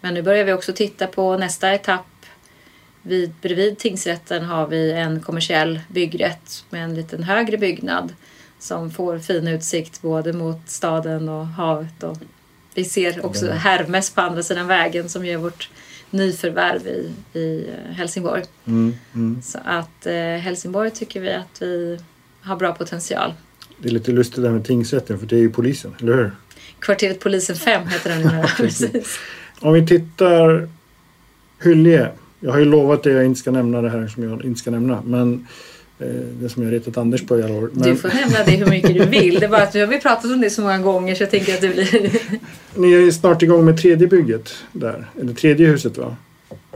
Men 0.00 0.14
nu 0.14 0.22
börjar 0.22 0.44
vi 0.44 0.52
också 0.52 0.72
titta 0.72 1.06
på 1.06 1.36
nästa 1.36 1.74
etapp. 1.74 2.06
Vid, 3.02 3.32
bredvid 3.42 3.78
tingsrätten 3.78 4.44
har 4.44 4.66
vi 4.66 4.92
en 4.92 5.20
kommersiell 5.20 5.80
byggrätt 5.88 6.64
med 6.70 6.84
en 6.84 6.94
liten 6.94 7.22
högre 7.22 7.58
byggnad 7.58 8.12
som 8.58 8.90
får 8.90 9.18
fin 9.18 9.48
utsikt 9.48 10.02
både 10.02 10.32
mot 10.32 10.60
staden 10.66 11.28
och 11.28 11.46
havet. 11.46 12.02
Och 12.02 12.16
vi 12.74 12.84
ser 12.84 13.26
också 13.26 13.50
Hermes 13.50 14.10
på 14.10 14.20
andra 14.20 14.42
sidan 14.42 14.66
vägen 14.66 15.08
som 15.08 15.26
gör 15.26 15.36
vårt 15.36 15.70
nyförvärv 16.10 16.86
i, 16.86 17.12
i 17.38 17.68
eh, 17.68 17.94
Helsingborg. 17.94 18.44
Mm. 18.66 18.94
Mm. 19.14 19.42
Så 19.42 19.58
att 19.64 20.06
eh, 20.06 20.14
Helsingborg 20.14 20.90
tycker 20.90 21.20
vi 21.20 21.32
att 21.32 21.62
vi 21.62 21.98
har 22.40 22.56
bra 22.56 22.72
potential. 22.72 23.34
Det 23.78 23.88
är 23.88 23.92
lite 23.92 24.10
lustigt 24.10 24.42
det 24.42 24.48
här 24.48 24.54
med 24.54 24.64
tingsrätten 24.64 25.18
för 25.18 25.26
det 25.26 25.36
är 25.36 25.40
ju 25.40 25.50
polisen, 25.50 25.94
eller 26.00 26.14
hur? 26.14 26.32
Kvarteret 26.78 27.20
Polisen 27.20 27.56
5 27.56 27.88
heter 27.88 28.10
den 28.10 28.20
numera. 28.20 28.46
Precis. 28.56 29.18
Om 29.60 29.72
vi 29.72 29.86
tittar 29.86 30.68
Hyllie, 31.62 32.08
Jag 32.40 32.52
har 32.52 32.58
ju 32.58 32.64
lovat 32.64 33.02
det 33.02 33.10
jag 33.10 33.24
inte 33.24 33.40
ska 33.40 33.50
nämna 33.50 33.82
det 33.82 33.90
här 33.90 34.08
som 34.08 34.22
jag 34.22 34.44
inte 34.44 34.60
ska 34.60 34.70
nämna. 34.70 35.02
Men 35.06 35.46
eh, 35.98 36.06
det 36.40 36.48
som 36.48 36.62
jag 36.62 36.72
retat 36.72 36.96
Anders 36.96 37.26
på 37.26 37.38
i 37.38 37.42
alla 37.42 37.54
år. 37.54 37.70
Men 37.72 37.82
Du 37.82 37.96
får 37.96 38.08
nämna 38.08 38.44
det 38.44 38.50
hur 38.50 38.66
mycket 38.66 38.94
du 38.94 39.04
vill. 39.04 39.40
Det 39.40 39.46
är 39.46 39.50
bara 39.50 39.62
att 39.62 39.74
nu 39.74 39.80
har 39.80 39.86
vi 39.86 40.00
pratat 40.00 40.24
om 40.24 40.40
det 40.40 40.50
så 40.50 40.60
många 40.62 40.78
gånger 40.78 41.14
så 41.14 41.22
jag 41.22 41.30
tänker 41.30 41.54
att 41.54 41.60
det 41.60 41.68
blir... 41.68 42.10
ni 42.74 42.92
är 42.92 43.10
snart 43.10 43.42
igång 43.42 43.64
med 43.64 43.78
tredje 43.78 44.06
bygget 44.06 44.54
där. 44.72 45.06
Eller 45.20 45.34
tredje 45.34 45.66
huset 45.66 45.98
va? 45.98 46.16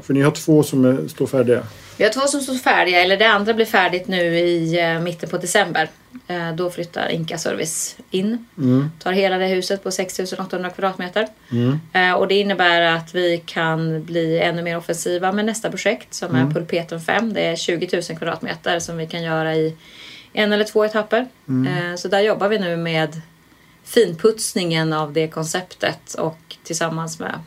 För 0.03 0.15
ni 0.15 0.21
har 0.21 0.31
två 0.31 0.63
som 0.63 0.85
är, 0.85 1.09
står 1.09 1.27
färdiga. 1.27 1.63
Vi 1.97 2.05
har 2.05 2.11
två 2.11 2.21
som 2.21 2.41
står 2.41 2.55
färdiga, 2.55 3.03
eller 3.03 3.17
det 3.17 3.29
andra 3.29 3.55
blir 3.55 3.67
färdigt 3.67 4.09
nu 4.09 4.39
i 4.39 4.81
eh, 4.81 5.01
mitten 5.01 5.29
på 5.29 5.39
december. 5.39 5.89
Eh, 6.27 6.53
då 6.53 6.71
flyttar 6.71 7.09
Inka 7.09 7.39
Service 7.39 7.97
in. 8.11 8.47
Mm. 8.59 8.91
Tar 8.99 9.13
hela 9.13 9.39
det 9.39 9.47
huset 9.47 9.83
på 9.83 9.91
6800 9.91 10.71
kvadratmeter. 10.71 11.29
Mm. 11.51 11.81
Eh, 11.93 12.13
och 12.13 12.29
det 12.29 12.35
innebär 12.35 12.83
att 12.83 13.15
vi 13.15 13.43
kan 13.47 14.05
bli 14.05 14.39
ännu 14.39 14.63
mer 14.63 14.77
offensiva 14.77 15.33
med 15.33 15.45
nästa 15.45 15.71
projekt 15.71 16.15
som 16.15 16.35
är 16.35 16.51
Pulpeten 16.51 17.01
5. 17.01 17.33
Det 17.33 17.47
är 17.47 17.57
20 17.57 17.89
000 17.93 18.03
kvadratmeter 18.03 18.79
som 18.79 18.97
vi 18.97 19.07
kan 19.07 19.23
göra 19.23 19.55
i 19.55 19.77
en 20.33 20.53
eller 20.53 20.65
två 20.65 20.85
etapper. 20.85 21.29
Eh, 21.49 21.97
så 21.97 22.09
där 22.09 22.21
jobbar 22.21 22.49
vi 22.49 22.59
nu 22.59 22.77
med 22.77 23.21
finputsningen 23.85 24.93
av 24.93 25.13
det 25.13 25.29
konceptet 25.29 26.15
och 26.15 26.57
tillsammans 26.63 27.19
med 27.19 27.41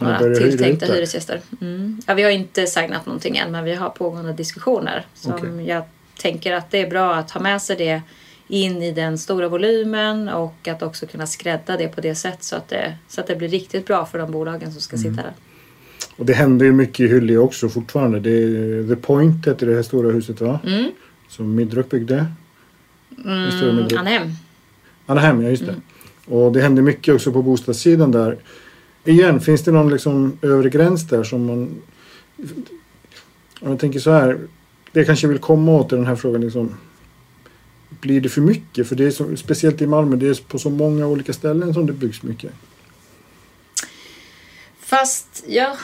hyra 0.00 0.18
tilltänkta 0.18 0.86
hyresgäster. 0.86 1.40
Mm. 1.60 2.02
Ja, 2.06 2.14
vi 2.14 2.22
har 2.22 2.30
inte 2.30 2.66
signat 2.66 3.06
någonting 3.06 3.36
än 3.36 3.52
men 3.52 3.64
vi 3.64 3.74
har 3.74 3.90
pågående 3.90 4.32
diskussioner 4.32 5.06
som 5.14 5.32
Okej. 5.32 5.68
jag 5.68 5.84
tänker 6.18 6.52
att 6.52 6.70
det 6.70 6.78
är 6.78 6.90
bra 6.90 7.14
att 7.14 7.30
ha 7.30 7.40
med 7.40 7.62
sig 7.62 7.76
det 7.76 8.02
in 8.48 8.82
i 8.82 8.92
den 8.92 9.18
stora 9.18 9.48
volymen 9.48 10.28
och 10.28 10.68
att 10.68 10.82
också 10.82 11.06
kunna 11.06 11.26
skrädda 11.26 11.76
det 11.76 11.88
på 11.88 12.00
det 12.00 12.14
sätt 12.14 12.42
så 12.42 12.56
att 12.56 12.68
det, 12.68 12.96
så 13.08 13.20
att 13.20 13.26
det 13.26 13.36
blir 13.36 13.48
riktigt 13.48 13.86
bra 13.86 14.06
för 14.06 14.18
de 14.18 14.32
bolagen 14.32 14.72
som 14.72 14.80
ska 14.80 14.96
Mm. 14.96 15.10
sitta 15.10 15.22
där. 15.22 15.32
Och 16.16 16.26
det 16.26 16.32
händer 16.32 16.66
ju 16.66 16.72
mycket 16.72 17.00
i 17.00 17.08
Hyllie 17.08 17.36
också 17.36 17.68
fortfarande. 17.68 18.20
Det 18.20 18.30
är 18.30 18.88
The 18.88 18.96
Point 18.96 19.46
heter 19.46 19.66
det 19.66 19.74
här 19.74 19.82
stora 19.82 20.10
huset 20.12 20.40
va? 20.40 20.60
Mm. 20.66 20.90
Som 21.28 21.54
Midrock 21.54 21.90
byggde. 21.90 22.26
Mm, 23.24 23.76
Midrock. 23.76 23.92
Anhem. 23.92 24.30
Anaheim, 25.06 25.42
ja 25.42 25.48
just 25.48 25.66
det. 25.66 25.74
Och 26.26 26.52
det 26.52 26.60
händer 26.60 26.82
mycket 26.82 27.14
också 27.14 27.32
på 27.32 27.42
bostadssidan 27.42 28.12
där. 28.12 28.36
Igen, 29.04 29.40
finns 29.40 29.62
det 29.64 29.72
någon 29.72 29.90
liksom 29.90 30.38
övre 30.42 30.70
gräns 30.70 31.08
där 31.08 31.24
som 31.24 31.46
man... 31.46 31.82
Om 33.60 33.70
jag 33.70 33.78
tänker 33.78 33.98
så 34.00 34.10
här. 34.10 34.38
Det 34.92 35.00
jag 35.00 35.06
kanske 35.06 35.26
vill 35.26 35.38
komma 35.38 35.72
åt 35.72 35.92
i 35.92 35.96
den 35.96 36.06
här 36.06 36.16
frågan 36.16 36.40
liksom. 36.40 36.76
Blir 37.88 38.20
det 38.20 38.28
för 38.28 38.40
mycket? 38.40 38.88
För 38.88 38.96
det 38.96 39.04
är 39.04 39.10
så, 39.10 39.36
speciellt 39.36 39.82
i 39.82 39.86
Malmö, 39.86 40.16
det 40.16 40.28
är 40.28 40.48
på 40.48 40.58
så 40.58 40.70
många 40.70 41.06
olika 41.06 41.32
ställen 41.32 41.74
som 41.74 41.86
det 41.86 41.92
byggs 41.92 42.22
mycket. 42.22 42.52
Fast 44.80 45.44
jag 45.48 45.76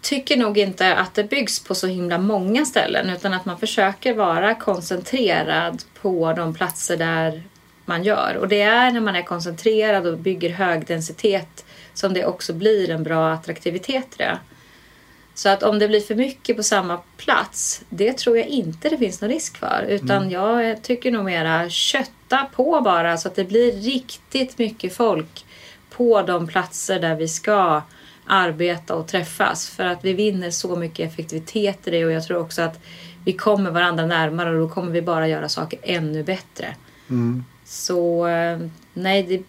tycker 0.00 0.36
nog 0.36 0.58
inte 0.58 0.94
att 0.96 1.14
det 1.14 1.24
byggs 1.24 1.60
på 1.60 1.74
så 1.74 1.86
himla 1.86 2.18
många 2.18 2.64
ställen 2.64 3.10
utan 3.10 3.32
att 3.32 3.44
man 3.44 3.58
försöker 3.58 4.14
vara 4.14 4.54
koncentrerad 4.54 5.82
på 6.02 6.32
de 6.32 6.54
platser 6.54 6.96
där 6.96 7.42
man 7.84 8.04
gör. 8.04 8.36
Och 8.40 8.48
det 8.48 8.62
är 8.62 8.90
när 8.90 9.00
man 9.00 9.16
är 9.16 9.22
koncentrerad 9.22 10.06
och 10.06 10.18
bygger 10.18 10.50
hög 10.50 10.86
densitet 10.86 11.64
som 11.94 12.14
det 12.14 12.24
också 12.24 12.52
blir 12.52 12.90
en 12.90 13.02
bra 13.02 13.32
attraktivitet 13.32 14.06
i 14.14 14.16
det. 14.18 14.38
Så 15.34 15.48
att 15.48 15.62
om 15.62 15.78
det 15.78 15.88
blir 15.88 16.00
för 16.00 16.14
mycket 16.14 16.56
på 16.56 16.62
samma 16.62 17.00
plats, 17.16 17.82
det 17.88 18.18
tror 18.18 18.38
jag 18.38 18.46
inte 18.46 18.88
det 18.88 18.98
finns 18.98 19.20
någon 19.20 19.30
risk 19.30 19.56
för. 19.56 19.86
Utan 19.88 20.30
jag 20.30 20.82
tycker 20.82 21.10
nog 21.10 21.24
mera 21.24 21.70
kötta 21.70 22.46
på 22.54 22.80
bara 22.80 23.16
så 23.16 23.28
att 23.28 23.34
det 23.34 23.44
blir 23.44 23.72
riktigt 23.72 24.58
mycket 24.58 24.96
folk 24.96 25.44
på 25.90 26.22
de 26.22 26.46
platser 26.46 27.00
där 27.00 27.16
vi 27.16 27.28
ska 27.28 27.82
arbeta 28.26 28.94
och 28.94 29.08
träffas. 29.08 29.68
För 29.68 29.84
att 29.84 30.04
vi 30.04 30.12
vinner 30.12 30.50
så 30.50 30.76
mycket 30.76 31.12
effektivitet 31.12 31.88
i 31.88 31.90
det 31.90 32.04
och 32.04 32.12
jag 32.12 32.24
tror 32.24 32.38
också 32.38 32.62
att 32.62 32.80
vi 33.24 33.32
kommer 33.32 33.70
varandra 33.70 34.06
närmare 34.06 34.50
och 34.50 34.68
då 34.68 34.74
kommer 34.74 34.92
vi 34.92 35.02
bara 35.02 35.28
göra 35.28 35.48
saker 35.48 35.78
ännu 35.82 36.22
bättre. 36.22 36.76
Mm. 37.10 37.44
Så 37.64 38.26
eh, 38.26 38.58
nej, 38.94 39.22
det 39.22 39.42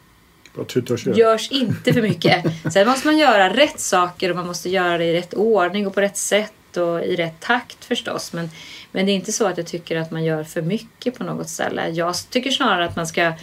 Tuta 0.68 0.94
och 0.94 1.00
görs 1.18 1.52
inte 1.52 1.94
för 1.94 2.02
mycket. 2.02 2.46
Sen 2.74 2.88
måste 2.88 3.08
man 3.08 3.18
göra 3.18 3.54
rätt 3.54 3.80
saker 3.80 4.30
och 4.30 4.36
man 4.36 4.48
måste 4.48 4.70
göra 4.70 4.98
det 4.98 5.06
i 5.06 5.14
rätt 5.14 5.34
ordning 5.34 5.88
och 5.88 5.94
på 5.96 6.02
rätt 6.02 6.18
sätt 6.18 6.78
och 6.78 7.04
i 7.04 7.16
rätt 7.16 7.40
takt 7.40 7.86
förstås. 7.86 8.34
Men, 8.34 8.50
men 8.92 9.06
det 9.06 9.12
är 9.12 9.14
inte 9.14 9.32
så 9.32 9.48
att 9.48 9.58
jag 9.58 9.68
tycker 9.68 9.98
att 9.98 10.12
man 10.12 10.24
gör 10.24 10.44
för 10.44 10.62
mycket 10.62 11.18
på 11.18 11.24
något 11.24 11.50
ställe. 11.50 11.90
Jag 11.90 12.16
tycker 12.30 12.52
snarare 12.52 12.86
att 12.86 12.96
man 12.96 13.08
ska 13.08 13.34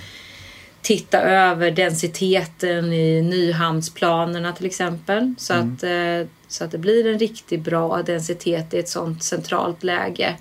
titta 0.83 1.21
över 1.21 1.71
densiteten 1.71 2.93
i 2.93 3.23
Nyhamnsplanerna 3.23 4.53
till 4.53 4.67
exempel. 4.67 5.35
Så, 5.39 5.55
att, 5.55 5.83
eh, 5.83 6.29
så 6.49 6.65
att 6.65 6.71
det 6.71 6.79
blir 6.79 7.07
en 7.07 7.19
riktigt 7.19 7.61
bra 7.61 8.03
densitet 8.03 8.75
i 8.75 8.79
ett 8.79 8.89
sånt 8.89 9.23
centralt 9.23 9.83
läge. 9.83 10.37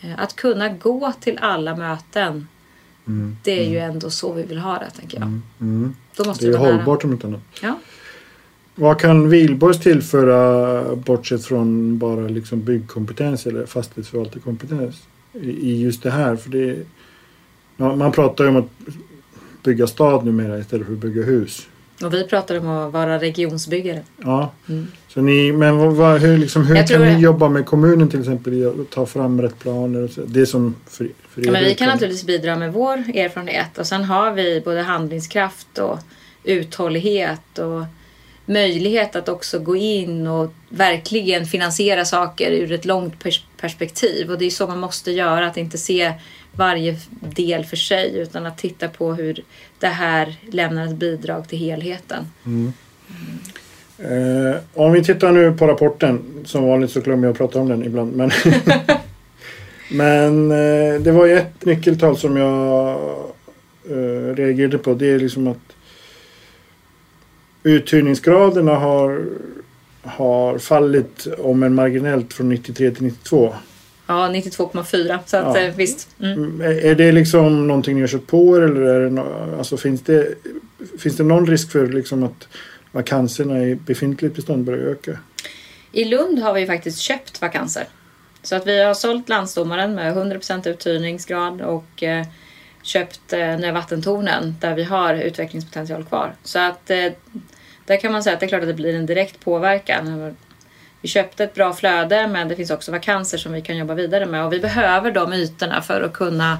Eh, 0.00 0.20
Att 0.20 0.36
kunna 0.36 0.68
gå 0.68 1.12
till 1.20 1.38
alla 1.40 1.76
möten, 1.76 2.48
Mm. 3.08 3.36
det 3.44 3.64
är 3.64 3.70
ju 3.70 3.78
ändå 3.78 4.10
så 4.10 4.32
vi 4.32 4.42
vill 4.42 4.58
ha 4.58 4.78
det 4.78 4.90
tänker 4.90 5.18
jag. 5.18 5.40
Mm. 5.60 5.94
Måste 6.26 6.46
Det 6.46 6.52
är 6.52 6.58
hållbart 6.58 7.04
om 7.04 7.12
inte 7.12 7.26
annat. 7.26 7.40
Ja. 7.62 7.78
Vad 8.74 9.00
kan 9.00 9.28
Wihlborgs 9.28 9.80
tillföra 9.80 10.96
bortsett 10.96 11.44
från 11.44 11.98
bara 11.98 12.20
liksom 12.20 12.64
byggkompetens 12.64 13.46
eller 13.46 13.66
fastighetsförvaltarkompetens 13.66 15.02
i, 15.32 15.82
just 15.82 16.02
det 16.02 16.10
här? 16.10 16.36
För 16.36 16.50
det, 16.50 16.78
ja, 17.76 17.96
man 17.96 18.12
pratar 18.12 18.44
ju 18.44 18.50
om 18.50 18.56
att 18.56 18.70
bygga 19.64 19.86
stad 19.86 20.24
numera 20.24 20.58
istället 20.58 20.86
för 20.86 20.92
att 20.94 20.98
bygga 20.98 21.22
hus. 21.22 21.68
Och 22.02 22.14
vi 22.14 22.24
pratar 22.24 22.58
om 22.58 22.68
att 22.68 22.92
vara 22.92 23.18
regionsbyggare. 23.18 24.00
Ja. 24.22 24.52
Mm. 24.68 24.86
Så 25.08 25.20
ni, 25.20 25.52
men 25.52 25.78
vad, 25.78 25.92
vad, 25.92 26.20
hur, 26.20 26.38
liksom, 26.38 26.66
hur 26.66 26.86
kan 26.86 27.00
ni 27.02 27.14
det- 27.14 27.18
jobba 27.20 27.48
med 27.48 27.66
kommunen 27.66 28.08
till 28.10 28.20
exempel 28.20 28.54
i 28.54 28.64
att 28.66 28.90
ta 28.90 29.06
fram 29.06 29.42
rätt 29.42 29.58
planer? 29.58 30.02
Och 30.04 30.10
så, 30.10 30.20
det 30.26 30.46
som 30.46 30.74
för, 30.86 31.08
för 31.30 31.46
Ja, 31.46 31.52
men 31.52 31.64
vi 31.64 31.74
kan 31.74 31.76
plan- 31.86 31.88
naturligtvis 31.96 32.24
bidra 32.26 32.56
med 32.56 32.72
vår 32.72 32.96
erfarenhet 33.14 33.78
och 33.78 33.86
sen 33.86 34.04
har 34.04 34.32
vi 34.32 34.62
både 34.64 34.82
handlingskraft 34.82 35.78
och 35.78 35.98
uthållighet 36.44 37.58
och 37.58 37.84
möjlighet 38.46 39.16
att 39.16 39.28
också 39.28 39.58
gå 39.58 39.76
in 39.76 40.26
och 40.26 40.52
verkligen 40.68 41.46
finansiera 41.46 42.04
saker 42.04 42.50
ur 42.50 42.72
ett 42.72 42.84
långt 42.84 43.24
pers- 43.24 43.44
perspektiv. 43.60 44.30
Och 44.30 44.38
det 44.38 44.44
är 44.44 44.50
så 44.50 44.66
man 44.66 44.78
måste 44.80 45.10
göra, 45.12 45.46
att 45.46 45.56
inte 45.56 45.78
se 45.78 46.12
varje 46.58 46.96
del 47.20 47.64
för 47.64 47.76
sig 47.76 48.18
utan 48.18 48.46
att 48.46 48.58
titta 48.58 48.88
på 48.88 49.14
hur 49.14 49.44
det 49.78 49.86
här 49.86 50.36
lämnar 50.50 50.86
ett 50.86 50.96
bidrag 50.96 51.48
till 51.48 51.58
helheten. 51.58 52.26
Eh, 53.98 54.60
om 54.74 54.92
vi 54.92 55.04
tittar 55.04 55.32
nu 55.32 55.52
på 55.52 55.66
rapporten. 55.66 56.20
Som 56.44 56.64
vanligt 56.64 56.90
så 56.90 57.00
glömmer 57.00 57.24
jag 57.24 57.32
att 57.32 57.38
prata 57.38 57.60
om 57.60 57.68
den 57.68 57.84
ibland. 57.84 58.16
Men, 58.16 58.30
men 59.90 60.50
eh, 60.50 61.00
det 61.00 61.12
var 61.12 61.26
ju 61.26 61.36
ett 61.36 61.64
nyckeltal 61.64 62.16
som 62.16 62.36
jag 62.36 63.00
eh, 63.90 64.34
reagerade 64.34 64.78
på. 64.78 64.94
Det 64.94 65.10
är 65.10 65.18
liksom 65.18 65.46
att 65.46 65.76
uthyrningsgraderna 67.62 68.74
har, 68.74 69.26
har 70.02 70.58
fallit 70.58 71.26
om 71.38 71.62
en 71.62 71.74
marginellt 71.74 72.32
från 72.32 72.48
93 72.48 72.90
till 72.90 73.04
92. 73.04 73.54
Ja, 74.10 74.28
92,4 74.28 75.18
så 75.26 75.36
att 75.36 75.54
Ja. 75.56 75.60
eh, 75.60 75.74
visst. 75.74 76.08
Mm. 76.20 76.32
Mm, 76.32 76.60
Är 76.60 76.94
det 76.94 77.12
liksom 77.12 77.66
någonting 77.66 77.94
ni 77.94 78.00
har 78.00 78.08
köpt 78.08 78.26
på 78.26 78.56
er 78.56 78.60
eller 78.60 78.80
är 78.80 79.00
det 79.00 79.10
no, 79.10 79.54
alltså 79.58 79.76
finns, 79.76 80.02
det, 80.02 80.34
finns 80.98 81.16
det 81.16 81.24
någon 81.24 81.46
risk 81.46 81.72
för 81.72 81.86
liksom 81.86 82.22
att 82.22 82.48
vakanserna 82.92 83.64
i 83.64 83.74
befintligt 83.74 84.36
bestånd 84.36 84.64
börjar 84.64 84.80
öka? 84.86 85.18
I 85.92 86.04
Lund 86.04 86.38
har 86.38 86.54
vi 86.54 86.66
faktiskt 86.66 86.98
köpt 86.98 87.40
vakanser. 87.42 87.84
Så 88.42 88.56
att 88.56 88.66
vi 88.66 88.82
har 88.82 88.94
sålt 88.94 89.28
landsdomaren 89.28 89.94
med 89.94 90.16
100% 90.16 90.68
uthyrningsgrad 90.68 91.60
och 91.60 92.02
eh, 92.02 92.26
köpt 92.82 93.32
eh, 93.32 93.58
Nya 93.58 93.72
Vattentornen 93.72 94.54
där 94.60 94.74
vi 94.74 94.84
har 94.84 95.14
utvecklingspotential 95.14 96.04
kvar. 96.04 96.34
Så 96.42 96.58
att 96.58 96.90
eh, 96.90 97.12
där 97.86 98.00
kan 98.00 98.12
man 98.12 98.22
säga 98.22 98.34
att 98.34 98.40
det 98.40 98.46
är 98.46 98.48
klart 98.48 98.62
att 98.62 98.68
det 98.68 98.74
blir 98.74 98.94
en 98.94 99.06
direkt 99.06 99.40
påverkan. 99.40 100.36
Vi 101.00 101.08
köpte 101.08 101.44
ett 101.44 101.54
bra 101.54 101.72
flöde 101.72 102.26
men 102.28 102.48
det 102.48 102.56
finns 102.56 102.70
också 102.70 102.92
vakanser 102.92 103.38
som 103.38 103.52
vi 103.52 103.62
kan 103.62 103.76
jobba 103.76 103.94
vidare 103.94 104.26
med 104.26 104.44
och 104.44 104.52
vi 104.52 104.60
behöver 104.60 105.10
de 105.10 105.32
ytorna 105.32 105.82
för 105.82 106.02
att 106.02 106.12
kunna 106.12 106.58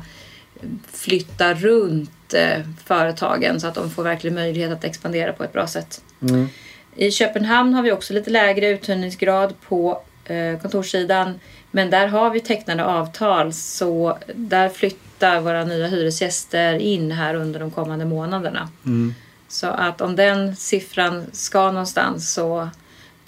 flytta 0.92 1.54
runt 1.54 2.34
eh, 2.34 2.62
företagen 2.84 3.60
så 3.60 3.66
att 3.66 3.74
de 3.74 3.90
får 3.90 4.02
verkligen 4.02 4.34
möjlighet 4.34 4.72
att 4.72 4.84
expandera 4.84 5.32
på 5.32 5.44
ett 5.44 5.52
bra 5.52 5.66
sätt. 5.66 6.02
Mm. 6.22 6.48
I 6.96 7.10
Köpenhamn 7.10 7.74
har 7.74 7.82
vi 7.82 7.92
också 7.92 8.14
lite 8.14 8.30
lägre 8.30 8.68
uthyrningsgrad 8.68 9.54
på 9.68 10.02
eh, 10.24 10.58
kontorssidan. 10.60 11.40
Men 11.70 11.90
där 11.90 12.06
har 12.06 12.30
vi 12.30 12.40
tecknade 12.40 12.84
avtal 12.84 13.52
så 13.52 14.18
där 14.34 14.68
flyttar 14.68 15.40
våra 15.40 15.64
nya 15.64 15.86
hyresgäster 15.86 16.74
in 16.74 17.12
här 17.12 17.34
under 17.34 17.60
de 17.60 17.70
kommande 17.70 18.04
månaderna. 18.04 18.68
Mm. 18.86 19.14
Så 19.48 19.66
att 19.66 20.00
om 20.00 20.16
den 20.16 20.56
siffran 20.56 21.26
ska 21.32 21.70
någonstans 21.70 22.32
så 22.32 22.68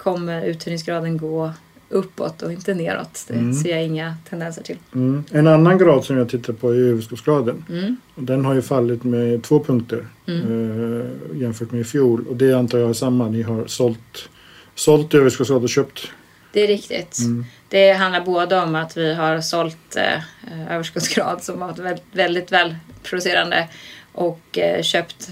kommer 0.03 0.45
uthyrningsgraden 0.45 1.17
gå 1.17 1.51
uppåt 1.89 2.41
och 2.41 2.51
inte 2.51 2.73
neråt. 2.73 3.25
Det 3.27 3.53
ser 3.53 3.69
jag 3.69 3.83
inga 3.83 4.15
tendenser 4.29 4.63
till. 4.63 4.77
Mm. 4.95 5.23
En 5.31 5.47
annan 5.47 5.77
grad 5.77 6.05
som 6.05 6.17
jag 6.17 6.29
tittar 6.29 6.53
på 6.53 6.69
är 6.69 6.77
överskottsgraden. 6.77 7.65
Mm. 7.69 7.97
Den 8.15 8.45
har 8.45 8.53
ju 8.53 8.61
fallit 8.61 9.03
med 9.03 9.43
två 9.43 9.63
punkter 9.63 10.05
eh, 10.27 11.41
jämfört 11.41 11.71
med 11.71 11.81
i 11.81 11.83
fjol. 11.83 12.27
Och 12.27 12.35
det 12.35 12.53
antar 12.53 12.77
jag 12.77 12.89
är 12.89 12.93
samma. 12.93 13.29
Ni 13.29 13.41
har 13.41 13.65
sålt, 13.67 14.29
sålt 14.75 15.13
överskottsgrad 15.13 15.63
och 15.63 15.69
köpt 15.69 16.11
Det 16.53 16.63
är 16.63 16.67
riktigt. 16.67 17.19
Mm. 17.19 17.45
Det 17.69 17.91
handlar 17.91 18.25
både 18.25 18.59
om 18.59 18.75
att 18.75 18.97
vi 18.97 19.13
har 19.13 19.41
sålt 19.41 19.95
eh, 19.95 20.73
överskottsgrad 20.75 21.43
som 21.43 21.59
var 21.59 21.73
väldigt, 21.73 22.05
väldigt 22.11 22.51
välproducerande 22.51 23.67
och 24.13 24.57
eh, 24.57 24.81
köpt 24.81 25.29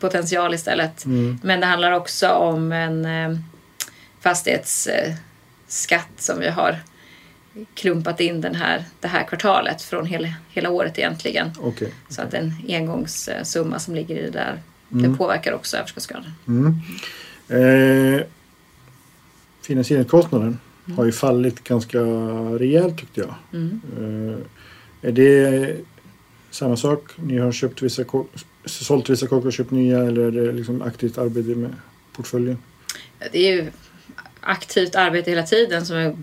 potential 0.00 0.54
istället. 0.54 1.04
Mm. 1.04 1.38
Men 1.42 1.60
det 1.60 1.66
handlar 1.66 1.92
också 1.92 2.28
om 2.28 2.72
en 2.72 3.04
eh, 3.04 3.38
fastighetsskatt 4.26 6.08
som 6.16 6.38
vi 6.38 6.48
har 6.48 6.78
klumpat 7.74 8.20
in 8.20 8.40
den 8.40 8.54
här, 8.54 8.84
det 9.00 9.08
här 9.08 9.24
kvartalet 9.24 9.82
från 9.82 10.06
hela, 10.06 10.28
hela 10.50 10.70
året 10.70 10.98
egentligen. 10.98 11.50
Okej. 11.60 11.92
Så 12.08 12.22
att 12.22 12.34
en 12.34 12.52
engångssumma 12.68 13.78
som 13.78 13.94
ligger 13.94 14.16
i 14.16 14.22
det 14.22 14.30
där, 14.30 14.62
Mm. 14.92 15.12
det 15.12 15.18
påverkar 15.18 15.52
också 15.52 15.76
överskottsgraden. 15.76 16.30
Mm. 16.48 16.74
Eh, 17.48 18.22
finansieringskostnaden 19.62 20.58
har 20.96 21.04
ju 21.04 21.12
fallit 21.12 21.64
ganska 21.64 22.00
rejält 22.58 22.98
tyckte 22.98 23.20
jag. 23.20 23.34
Mm. 23.52 23.80
Eh, 23.98 25.08
är 25.08 25.12
det 25.12 25.76
samma 26.50 26.76
sak? 26.76 27.02
Ni 27.16 27.38
har 27.38 27.52
köpt 27.52 27.82
vissa 27.82 28.04
sålt 28.64 29.10
vissa 29.10 29.26
kort 29.26 29.44
och 29.44 29.52
köpt 29.52 29.70
nya 29.70 29.98
eller 29.98 30.22
är 30.22 30.30
det 30.30 30.52
liksom 30.52 30.82
aktivt 30.82 31.18
arbete 31.18 31.48
med 31.48 31.74
portföljen? 32.16 32.58
Det 33.32 33.38
är 33.38 33.52
ju 33.52 33.70
aktivt 34.46 34.94
arbete 34.94 35.30
hela 35.30 35.42
tiden 35.42 35.86
som 35.86 35.96
är, 35.96 36.16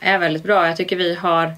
är 0.00 0.18
väldigt 0.18 0.42
bra. 0.42 0.66
Jag 0.66 0.76
tycker 0.76 0.96
vi 0.96 1.14
har 1.14 1.54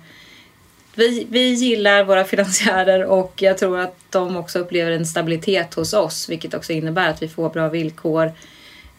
vi, 0.94 1.26
vi 1.30 1.52
gillar 1.52 2.04
våra 2.04 2.24
finansiärer 2.34 3.04
och 3.04 3.32
jag 3.42 3.58
tror 3.58 3.78
att 3.78 3.96
de 4.10 4.36
också 4.36 4.58
upplever 4.58 4.90
en 4.90 5.06
stabilitet 5.06 5.74
hos 5.74 5.92
oss 5.94 6.28
vilket 6.28 6.54
också 6.54 6.72
innebär 6.72 7.10
att 7.10 7.22
vi 7.22 7.28
får 7.28 7.50
bra 7.50 7.68
villkor. 7.68 8.32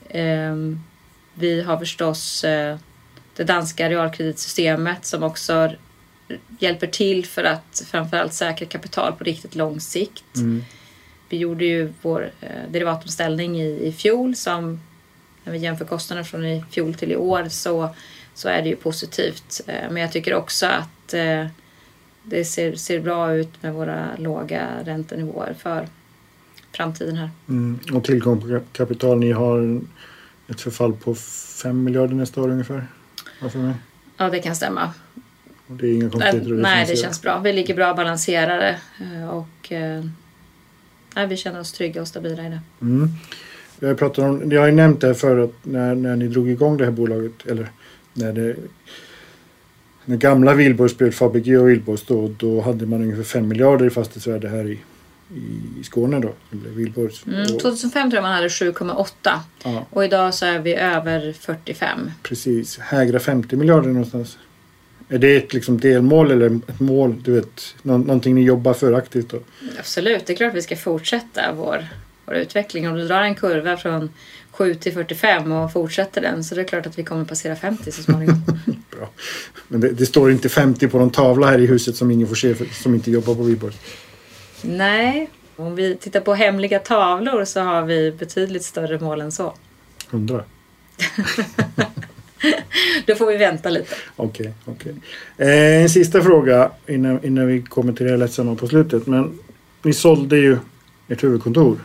Ehm, 0.09 0.79
vi 1.33 1.61
har 1.61 1.77
förstås 1.77 2.43
eh, 2.43 2.77
det 3.35 3.43
danska 3.43 3.89
realkreditsystemet 3.89 5.05
som 5.05 5.23
också 5.23 5.71
hjälper 6.59 6.87
till 6.87 7.25
för 7.25 7.43
att 7.43 7.83
framförallt 7.91 8.33
säkra 8.33 8.67
kapital 8.67 9.13
på 9.13 9.23
riktigt 9.23 9.55
lång 9.55 9.79
sikt. 9.79 10.35
Mm. 10.35 10.63
Vi 11.29 11.37
gjorde 11.37 11.65
ju 11.65 11.93
vår 12.01 12.31
eh, 12.41 12.71
derivatomställning 12.71 13.61
i, 13.61 13.87
i 13.87 13.91
fjol 13.91 14.35
som 14.35 14.79
när 15.43 15.53
vi 15.53 15.59
jämför 15.59 15.85
kostnaden 15.85 16.25
från 16.25 16.45
i 16.45 16.63
fjol 16.71 16.93
till 16.93 17.11
i 17.11 17.15
år 17.15 17.45
så, 17.49 17.95
så 18.33 18.49
är 18.49 18.61
det 18.61 18.69
ju 18.69 18.75
positivt. 18.75 19.61
Eh, 19.67 19.91
men 19.91 19.97
jag 20.01 20.11
tycker 20.11 20.33
också 20.33 20.65
att 20.65 21.13
eh, 21.13 21.45
det 22.23 22.45
ser, 22.45 22.75
ser 22.75 22.99
bra 22.99 23.33
ut 23.33 23.63
med 23.63 23.73
våra 23.73 24.07
låga 24.17 24.67
räntenivåer 24.83 25.55
för 25.59 25.87
framtiden 26.71 27.15
här. 27.15 27.29
Mm. 27.49 27.79
Och 27.93 28.03
tillgång 28.03 28.41
på 28.41 28.47
kap- 28.47 28.73
kapital. 28.73 29.19
Ni 29.19 29.31
har 29.31 29.81
ett 30.47 30.61
förfall 30.61 30.93
på 30.93 31.15
5 31.15 31.83
miljarder 31.83 32.15
nästa 32.15 32.41
år 32.41 32.49
ungefär. 32.49 32.87
Varför 33.41 33.59
med? 33.59 33.73
Ja, 34.17 34.29
det 34.29 34.39
kan 34.39 34.55
stämma. 34.55 34.93
Och 35.67 35.75
det 35.75 35.87
är 35.87 35.93
inga 35.93 36.09
konstigheter 36.09 36.49
nej, 36.49 36.85
det 36.87 36.95
känns 36.95 37.21
bra. 37.21 37.39
Vi 37.39 37.53
ligger 37.53 37.75
bra 37.75 37.93
balanserade 37.93 38.79
eh, 39.01 39.29
och 39.29 39.71
nej, 41.15 41.27
vi 41.27 41.37
känner 41.37 41.59
oss 41.59 41.71
trygga 41.71 42.01
och 42.01 42.07
stabila 42.07 42.45
i 42.45 42.49
det. 42.49 42.61
Mm. 42.81 43.09
Jag, 43.79 43.97
pratar 43.97 44.23
om, 44.23 44.51
jag 44.51 44.61
har 44.61 44.67
ju 44.67 44.73
nämnt 44.73 45.01
det 45.01 45.07
här 45.07 45.13
förut 45.13 45.53
när, 45.63 45.95
när 45.95 46.15
ni 46.15 46.27
drog 46.27 46.49
igång 46.49 46.77
det 46.77 46.85
här 46.85 46.91
bolaget. 46.91 47.45
Eller 47.47 47.71
när 48.13 48.33
det 48.33 48.55
när 50.05 50.17
gamla 50.17 50.53
Wihlborgs 50.53 50.97
blev 50.97 51.11
Fabege 51.11 51.57
och 51.57 51.69
Wihlborgs 51.69 52.03
då, 52.05 52.31
då 52.37 52.61
hade 52.61 52.85
man 52.85 53.01
ungefär 53.01 53.23
5 53.23 53.47
miljarder 53.47 53.85
i 53.85 53.89
fastighetsvärde 53.89 54.49
här 54.49 54.67
i, 54.69 54.79
i 55.79 55.83
Skåne 55.83 56.19
då. 56.19 56.33
Eller 56.51 56.69
Wihlborgs. 56.69 57.25
Mm, 57.27 57.41
Och- 57.41 57.59
2005 57.61 58.09
tror 58.11 58.15
jag 58.17 58.21
man 58.21 58.35
hade 58.35 58.47
7,8 58.47 59.07
ja, 59.63 59.85
och 59.89 60.05
idag 60.05 60.33
så 60.33 60.45
är 60.45 60.59
vi 60.59 60.75
över 60.75 61.33
45. 61.39 62.11
precis. 62.23 62.77
Hägra 62.79 63.19
50 63.19 63.55
miljarder 63.55 63.89
någonstans. 63.89 64.37
Är 65.09 65.17
det 65.19 65.35
ett 65.37 65.53
liksom 65.53 65.79
delmål 65.79 66.31
eller 66.31 66.59
ett 66.67 66.79
mål? 66.79 67.15
Du 67.23 67.31
vet, 67.31 67.75
nå, 67.81 67.97
någonting 67.97 68.35
ni 68.35 68.41
jobbar 68.43 68.73
för 68.73 68.93
aktivt 68.93 69.29
då? 69.29 69.39
Absolut, 69.79 70.25
det 70.25 70.33
är 70.33 70.37
klart 70.37 70.53
vi 70.53 70.61
ska 70.61 70.75
fortsätta 70.75 71.53
vår, 71.53 71.87
vår 72.29 72.37
utveckling. 72.37 72.89
Om 72.89 72.95
du 72.95 73.07
drar 73.07 73.21
en 73.21 73.35
kurva 73.35 73.77
från 73.77 74.09
7 74.51 74.75
till 74.75 74.93
45 74.93 75.51
och 75.51 75.73
fortsätter 75.73 76.21
den 76.21 76.43
så 76.43 76.55
det 76.55 76.61
är 76.61 76.65
klart 76.65 76.85
att 76.85 76.99
vi 76.99 77.03
kommer 77.03 77.25
passera 77.25 77.55
50 77.55 77.91
så 77.91 78.03
småningom. 78.03 78.43
Bra. 78.97 79.09
Men 79.67 79.81
det, 79.81 79.89
det 79.89 80.05
står 80.05 80.31
inte 80.31 80.49
50 80.49 80.87
på 80.87 80.99
någon 80.99 81.09
tavla 81.09 81.47
här 81.47 81.59
i 81.59 81.65
huset 81.65 81.95
som 81.95 82.11
ingen 82.11 82.27
får 82.27 82.35
se 82.35 82.55
för, 82.55 82.65
som 82.65 82.95
inte 82.95 83.11
jobbar 83.11 83.35
på 83.35 83.43
Wihlborgs. 83.43 83.77
Nej, 84.61 85.29
om 85.55 85.75
vi 85.75 85.95
tittar 85.95 86.19
på 86.19 86.33
hemliga 86.33 86.79
tavlor 86.79 87.45
så 87.45 87.59
har 87.59 87.81
vi 87.81 88.11
betydligt 88.11 88.63
större 88.63 88.99
mål 88.99 89.21
än 89.21 89.31
så. 89.31 89.53
100. 90.11 90.43
Då 93.05 93.15
får 93.15 93.25
vi 93.25 93.37
vänta 93.37 93.69
lite. 93.69 93.95
Okej, 94.15 94.53
okej. 94.65 94.95
Eh, 95.37 95.81
en 95.81 95.89
sista 95.89 96.21
fråga 96.21 96.71
innan, 96.87 97.25
innan 97.25 97.47
vi 97.47 97.61
kommer 97.61 97.93
till 97.93 98.05
det 98.05 98.17
lättsamma 98.17 98.55
på 98.55 98.67
slutet. 98.67 99.07
Men 99.07 99.39
ni 99.81 99.93
sålde 99.93 100.37
ju 100.37 100.57
ert 101.07 101.23
huvudkontor. 101.23 101.77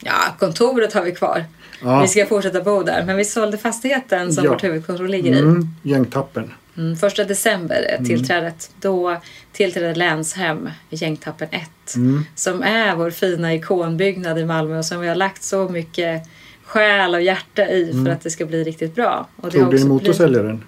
Ja, 0.00 0.34
kontoret 0.38 0.92
har 0.92 1.02
vi 1.02 1.12
kvar. 1.14 1.44
Ja. 1.82 2.00
Vi 2.00 2.08
ska 2.08 2.26
fortsätta 2.26 2.60
bo 2.60 2.82
där. 2.82 3.04
Men 3.04 3.16
vi 3.16 3.24
sålde 3.24 3.58
fastigheten 3.58 4.32
som 4.32 4.44
Ja. 4.44 4.50
vårt 4.50 4.64
huvudkontor 4.64 5.08
ligger 5.08 5.32
i. 5.34 5.38
Mm, 5.38 5.68
Gängtappen. 5.82 6.52
Mm, 6.76 6.96
första 6.96 7.24
december 7.24 7.82
är 7.82 8.04
tillträdet. 8.04 8.70
Då 8.80 9.16
tillträdde 9.52 9.94
Länshem 9.94 10.70
i 10.90 10.96
Gängtappen 10.96 11.48
1. 11.50 11.94
Mm. 11.96 12.24
Som 12.34 12.62
är 12.62 12.96
vår 12.96 13.10
fina 13.10 13.54
ikonbyggnad 13.54 14.38
i 14.38 14.44
Malmö 14.44 14.78
och 14.78 14.84
som 14.84 15.00
vi 15.00 15.08
har 15.08 15.14
lagt 15.14 15.42
så 15.42 15.68
mycket 15.68 16.22
själ 16.64 17.14
och 17.14 17.22
hjärta 17.22 17.68
i 17.68 17.92
för 18.04 18.12
att 18.12 18.20
det 18.20 18.30
ska 18.30 18.46
bli 18.46 18.64
riktigt 18.64 18.94
bra. 18.94 19.28
Och 19.36 19.52
Tog 19.52 19.60
det 19.60 19.66
också 19.66 19.86
emot 19.86 20.08
att 20.08 20.16
sälja 20.16 20.42
den? 20.42 20.64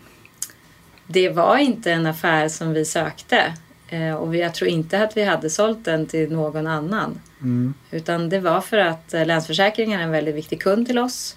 det 1.07 1.29
var 1.29 1.57
inte 1.57 1.93
en 1.93 2.07
affär 2.07 2.49
som 2.49 2.73
vi 2.73 2.85
sökte. 2.85 3.43
Eh, 3.89 4.15
Och 4.15 4.37
jag 4.37 4.55
tror 4.55 4.71
inte 4.71 5.03
att 5.03 5.17
vi 5.17 5.25
hade 5.25 5.51
sålt 5.51 5.85
den 5.85 6.07
till 6.07 6.33
någon 6.33 6.67
annan. 6.67 7.21
Mm. 7.41 7.75
Utan 7.91 8.29
det 8.29 8.41
var 8.41 8.61
för 8.61 8.79
att 8.79 9.15
eh, 9.15 9.27
Länsförsäkringar 9.27 9.99
är 9.99 10.03
en 10.03 10.11
väldigt 10.11 10.35
viktig 10.35 10.63
kund 10.63 10.87
till 10.87 10.99
oss. 10.99 11.37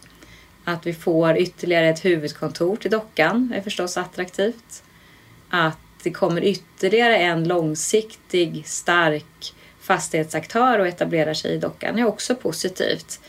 Att 0.63 0.87
vi 0.87 0.93
får 0.93 1.37
ytterligare 1.37 1.89
ett 1.89 2.05
huvudkontor 2.05 2.75
till 2.75 2.91
dockan 2.91 3.53
är 3.55 3.61
förstås 3.61 3.97
attraktivt. 3.97 4.83
Att 5.49 5.77
det 6.03 6.11
kommer 6.11 6.43
ytterligare 6.43 7.17
en 7.17 7.43
långsiktig, 7.43 8.63
stark 8.65 9.53
fastighetsaktör 9.79 10.79
och 10.79 10.87
etablerar 10.87 11.33
sig 11.33 11.53
i 11.53 11.57
dockan 11.57 11.99
är 11.99 12.05
också 12.05 12.35
positivt. 12.35 13.19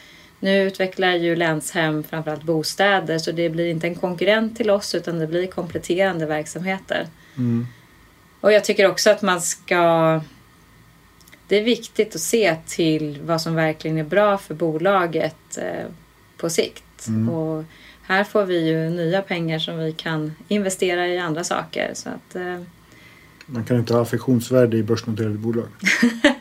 Nu 0.41 0.63
utvecklar 0.63 1.13
ju 1.13 1.37
Länshem 1.37 2.03
framförallt 2.03 2.43
bostäder 2.43 3.19
så 3.19 3.33
det 3.33 3.49
blir 3.49 3.67
inte 3.67 3.87
en 3.87 3.95
konkurrent 3.95 4.57
till 4.57 4.71
oss 4.71 4.95
utan 4.95 5.19
det 5.19 5.27
blir 5.27 5.47
kompletterande 5.47 6.27
verksamheter. 6.27 7.07
Mm. 7.37 7.67
Och 8.41 8.53
jag 8.53 8.65
tycker 8.65 8.91
också 8.91 9.11
att 9.11 9.23
man 9.23 9.41
ska... 9.41 10.21
Det 11.49 11.57
är 11.57 11.65
viktigt 11.65 12.15
att 12.15 12.21
se 12.21 12.57
till 12.67 13.21
vad 13.23 13.41
som 13.41 13.55
verkligen 13.55 13.99
är 13.99 14.05
bra 14.05 14.39
för 14.39 14.55
bolaget 14.55 15.59
eh, 15.59 15.87
på 16.37 16.51
sikt. 16.51 17.09
Och 17.31 17.65
här 18.03 18.25
får 18.25 18.45
vi 18.45 18.69
ju 18.69 18.91
nya 18.91 19.23
pengar 19.23 19.59
som 19.59 19.79
vi 19.79 19.93
kan 19.93 20.33
investera 20.49 21.09
i 21.09 21.19
andra 21.19 21.45
saker. 21.45 21.91
Så 21.95 22.09
att, 22.09 22.37
eh, 22.37 22.61
Man 23.47 23.65
kan 23.65 23.77
inte 23.77 23.95
ha 23.95 24.03
affektionsvärde 24.03 24.77
i 24.77 24.83
börsnoterade 24.83 25.39
bolag. 25.39 25.69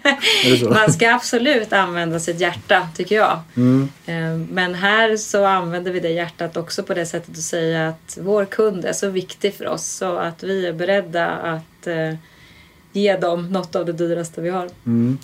man 0.70 0.94
ska 0.94 1.14
absolut 1.14 1.74
använda 1.74 2.20
sitt 2.20 2.40
hjärta, 2.40 2.88
tycker 2.96 3.16
jag. 3.16 3.40
Mm. 3.58 3.90
Eh, 4.06 4.48
Men 4.52 4.76
här 4.76 5.18
så 5.18 5.46
använder 5.46 5.92
vi 5.92 6.00
det 6.00 6.10
hjärtat 6.10 6.58
också 6.58 6.84
på 6.84 6.94
det 6.94 7.06
sättet 7.06 7.30
att 7.30 7.44
säga 7.44 7.88
att 7.88 8.18
vår 8.22 8.46
kund 8.46 8.86
är 8.86 8.94
så 8.94 9.10
viktig 9.10 9.54
för 9.54 9.68
oss 9.68 9.86
så 9.86 10.18
att 10.18 10.44
vi 10.44 10.68
är 10.68 10.74
beredda 10.74 11.28
att 11.28 11.88
eh, 11.88 12.14
ge 12.92 13.18
dem 13.18 13.50
något 13.50 13.76
av 13.76 13.86
det 13.86 13.94
dyraste 13.94 14.42
vi 14.42 14.50
har. 14.50 14.70
Mm. 14.86 15.18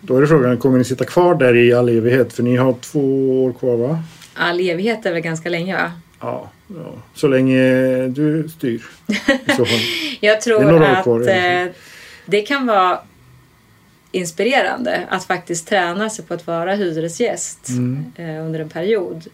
Då 0.00 0.16
är 0.16 0.20
det 0.20 0.26
frågan, 0.26 0.58
kommer 0.58 0.78
ni 0.78 0.84
sitta 0.84 1.04
kvar 1.04 1.34
där 1.34 1.56
i 1.56 1.72
all 1.72 1.88
evighet? 1.88 2.32
För 2.32 2.42
ni 2.42 2.56
har 2.56 2.72
två 2.72 3.44
år 3.44 3.52
kvar 3.52 3.76
va? 3.76 4.02
All 4.34 4.60
evighet 4.60 5.06
är 5.06 5.12
väl 5.12 5.20
ganska 5.20 5.48
länge 5.48 5.76
va? 5.76 5.92
Ja, 6.20 6.50
ja. 6.66 6.94
så 7.14 7.28
länge 7.28 7.58
du 8.08 8.48
styr. 8.48 8.82
I 9.46 9.50
så 9.56 9.64
fall. 9.64 9.80
Jag 10.20 10.40
tror 10.40 10.82
att 10.82 11.06
eh, 11.06 11.74
det 12.26 12.42
kan 12.42 12.66
vara 12.66 13.00
inspirerande 14.14 15.06
att 15.10 15.24
faktiskt 15.24 15.68
träna 15.68 16.10
sig 16.10 16.24
på 16.24 16.34
att 16.34 16.46
vara 16.46 16.74
hyresgäst 16.74 17.68
Mm. 17.68 18.04
eh, 18.16 18.44
under 18.46 18.60
en 18.60 18.68
period. 18.68 19.24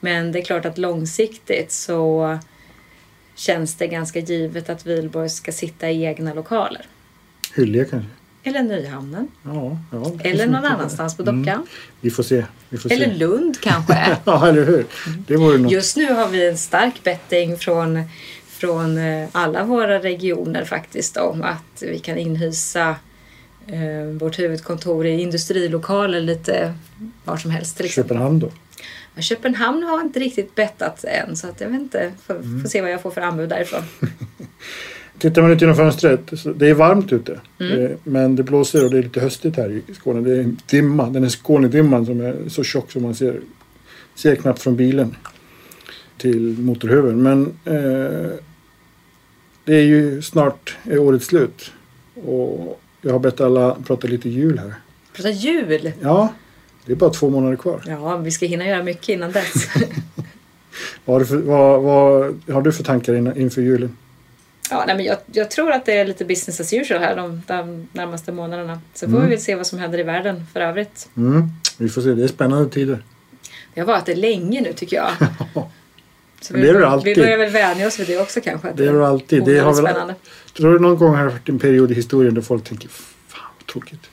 Men 0.00 0.32
det 0.32 0.38
är 0.38 0.44
klart 0.44 0.64
att 0.64 0.78
långsiktigt 0.78 1.72
så 1.72 2.38
känns 3.34 3.74
det 3.74 3.86
ganska 3.86 4.18
givet 4.18 4.70
att 4.70 4.86
Wihlborg 4.86 5.28
ska 5.28 5.52
sitta 5.52 5.90
i 5.90 6.04
egna 6.04 6.34
lokaler. 6.34 6.86
Hyllie 7.54 7.84
kanske? 7.84 8.08
Eller 8.46 8.62
Nyhamnen. 8.62 9.28
Ja, 9.42 9.78
ja. 9.92 10.12
Eller 10.24 10.46
någon 10.46 10.64
annanstans 10.64 11.16
på 11.16 11.22
Mm. 11.22 11.42
dockan. 11.42 11.66
Vi 12.00 12.10
får 12.10 12.22
se. 12.22 12.44
Vi 12.68 12.78
får 12.78 12.92
Eller 12.92 13.06
se. 13.06 13.14
Lund 13.14 13.60
kanske. 13.60 14.16
Ja, 14.24 14.48
eller 14.48 14.64
hur? 14.64 14.86
Det 15.26 15.36
vore 15.36 15.58
något. 15.58 15.72
Just 15.72 15.96
nu 15.96 16.12
har 16.12 16.28
vi 16.28 16.48
en 16.48 16.58
stark 16.58 17.02
betting 17.04 17.56
från, 17.58 18.02
från 18.46 18.98
eh, 18.98 19.28
alla 19.32 19.64
våra 19.64 19.98
regioner 20.02 20.64
faktiskt 20.64 21.16
om 21.16 21.42
att 21.42 21.82
vi 21.82 21.98
kan 21.98 22.18
inhysa 22.18 22.96
eh, 23.66 24.04
vårt 24.20 24.38
huvudkontor 24.38 25.06
i 25.06 25.20
industrilokaler 25.20 26.20
lite 26.20 26.74
var 27.24 27.36
som 27.36 27.50
helst 27.50 27.76
till 27.76 27.86
exempel. 27.86 28.08
Köpenhamn 28.16 28.38
då? 28.38 28.50
Ja, 29.14 29.22
Köpenhamn 29.22 29.82
har 29.82 30.00
inte 30.00 30.20
riktigt 30.20 30.54
bettat 30.54 31.04
än 31.04 31.36
så 31.36 31.48
att 31.48 31.60
jag 31.60 31.68
vet 31.68 31.80
inte. 31.80 32.12
Får, 32.26 32.34
Mm. 32.34 32.62
får 32.62 32.68
se 32.68 32.80
vad 32.82 32.90
jag 32.92 33.02
får 33.02 33.10
för 33.10 33.20
anbud 33.20 33.48
därifrån. 33.48 33.82
Tittar 35.18 35.42
man 35.42 35.50
ut 35.50 35.60
genom 35.60 35.76
fönstret, 35.76 36.20
så 36.38 36.52
det 36.52 36.68
är 36.68 36.74
varmt 36.74 37.12
ute. 37.12 37.40
Mm. 37.60 37.84
Eh, 37.84 37.90
Men 38.04 38.36
det 38.36 38.42
blåser 38.42 38.84
och 38.84 38.90
det 38.90 38.98
är 38.98 39.02
lite 39.02 39.20
höstigt 39.20 39.56
här 39.56 39.70
i 39.70 39.94
Skåne. 39.94 40.20
Det 40.20 40.36
är 40.40 40.54
dimma, 40.66 41.10
den 41.10 41.24
är 41.24 41.28
Skånedimman 41.28 42.06
som 42.06 42.20
är 42.20 42.36
så 42.48 42.64
tjock 42.64 42.92
som 42.92 43.02
man 43.02 43.14
ser, 43.14 43.40
ser 44.14 44.36
knappt 44.36 44.62
från 44.62 44.76
bilen 44.76 45.16
till 46.18 46.58
motorhuven. 46.58 47.22
Men 47.22 47.42
eh, 47.64 48.30
det 49.64 49.74
är 49.76 49.82
ju 49.84 50.22
snart 50.22 50.76
är 50.84 50.98
året 50.98 51.22
slut. 51.22 51.72
Och 52.14 52.80
jag 53.04 53.12
har 53.12 53.18
bett 53.18 53.40
alla 53.40 53.76
prata 53.86 54.06
lite 54.06 54.28
jul 54.28 54.58
här. 54.58 54.74
Prata 55.16 55.30
jul! 55.30 55.92
Ja, 56.00 56.28
det 56.86 56.92
är 56.92 56.96
bara 56.96 57.10
två 57.10 57.30
månader 57.30 57.56
kvar. 57.56 57.82
Ja, 57.86 58.16
vi 58.16 58.30
ska 58.30 58.46
hinna 58.46 58.66
göra 58.66 58.82
mycket 58.82 59.08
innan 59.08 59.32
dess. 59.32 59.52
Vad 61.04 61.14
har 61.14 61.20
du 61.20 61.26
för, 61.26 61.36
vad, 61.36 61.82
vad 61.82 62.40
har 62.54 62.62
du 62.62 62.72
för 62.72 62.84
tankar 62.84 63.14
in, 63.14 63.36
inför 63.36 63.62
julen? 63.62 63.96
ja, 64.70 64.84
nej, 64.86 64.96
men 64.96 65.04
jag, 65.04 65.16
jag 65.32 65.50
tror 65.50 65.70
att 65.72 65.86
det 65.86 65.92
är 65.98 66.04
lite 66.04 66.24
business 66.24 66.60
as 66.60 66.72
usual 66.72 67.00
här 67.00 67.16
de, 67.16 67.42
de 67.46 67.88
närmaste 67.92 68.32
månaderna. 68.32 68.80
Så 68.94 69.06
får 69.06 69.12
Mm. 69.16 69.22
vi 69.22 69.28
väl 69.34 69.40
se 69.40 69.54
vad 69.54 69.66
som 69.66 69.78
händer 69.78 69.98
i 69.98 70.02
världen 70.02 70.46
för 70.52 70.60
övrigt. 70.60 71.08
Mm, 71.16 71.42
vi 71.78 71.88
får 71.88 72.02
se, 72.02 72.08
det 72.14 72.24
är 72.24 72.28
spännande 72.28 72.70
tider. 72.70 73.02
Det 73.74 73.80
har 73.80 73.86
varit 73.86 74.06
det 74.06 74.14
länge 74.14 74.60
nu 74.60 74.72
tycker 74.72 74.96
jag. 74.96 75.10
Så 76.40 76.54
vi, 76.54 76.60
det 76.60 76.68
är 76.68 76.74
det 76.74 76.88
alltid. 76.88 77.16
vi 77.16 77.22
börjar 77.22 77.38
väl 77.38 77.50
vänja 77.52 77.86
oss 77.86 77.98
vid 78.00 78.06
det 78.06 78.18
också 78.18 78.40
kanske. 78.40 78.72
Det 78.76 78.86
är 78.86 78.92
det 78.92 79.08
alltid. 79.08 79.44
Det 79.44 79.58
har 79.58 79.74
väl- 79.74 79.84
spännande. 79.84 80.14
Tror 80.56 80.72
du 80.72 80.78
någon 80.78 80.98
gång 80.98 81.14
har 81.14 81.24
det 81.24 81.30
varit 81.30 81.48
en 81.48 81.58
period 81.58 81.90
i 81.90 81.94
historien 81.94 82.34
där 82.34 82.42
folk 82.42 82.64
tänker 82.64 82.88
Fan 82.88 83.42
vad 83.58 83.66
tråkigt. 83.66 84.10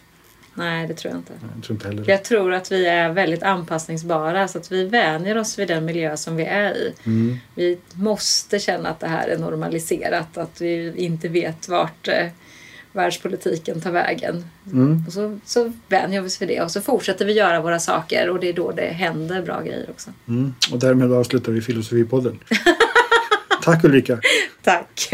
Nej, 0.54 0.88
det 0.88 0.94
tror 0.94 1.12
jag 1.12 1.20
inte. 1.20 1.34
Jag 1.56 1.64
tror 1.64 1.76
inte 1.76 1.88
heller. 1.88 2.04
Jag 2.08 2.24
tror 2.24 2.54
att 2.54 2.72
vi 2.72 2.86
är 2.88 3.14
väldigt 3.14 3.44
anpassningsbara 3.44 4.48
så 4.48 4.58
att 4.58 4.72
vi 4.72 4.88
vänjer 4.88 5.38
oss 5.38 5.60
vid 5.60 5.68
den 5.68 5.86
miljö 5.86 6.18
som 6.18 6.36
vi 6.36 6.44
är 6.44 6.74
i. 6.74 6.94
Mm. 7.04 7.38
Vi 7.56 7.78
måste 7.94 8.60
känna 8.60 8.90
att 8.90 9.00
det 9.00 9.08
här 9.08 9.28
är 9.28 9.38
normaliserat, 9.38 10.38
att 10.38 10.62
vi 10.62 10.94
inte 10.96 11.28
vet 11.28 11.70
vart 11.70 12.08
eh, 12.08 12.28
världspolitiken 12.92 13.82
tar 13.82 13.92
vägen. 13.92 14.46
Mm. 14.66 15.04
Och 15.08 15.14
så, 15.14 15.40
så 15.46 15.74
vänjer 15.88 16.22
vi 16.22 16.28
oss 16.28 16.42
vid 16.42 16.50
det 16.50 16.62
och 16.62 16.72
så 16.72 16.82
fortsätter 16.82 17.26
vi 17.26 17.34
göra 17.34 17.62
våra 17.62 17.80
saker 17.80 18.30
och 18.30 18.40
det 18.40 18.50
är 18.50 18.54
då 18.54 18.72
det 18.72 18.86
händer 18.86 19.42
bra 19.42 19.62
grejer 19.62 19.90
också. 19.90 20.10
Mm. 20.28 20.54
Och 20.72 20.80
därmed 20.80 21.12
avslutar 21.12 21.52
vi 21.52 21.62
Filosofipodden. 21.62 22.40
Tack 23.64 23.84
Ulrika. 23.84 24.20
Tack! 24.64 25.14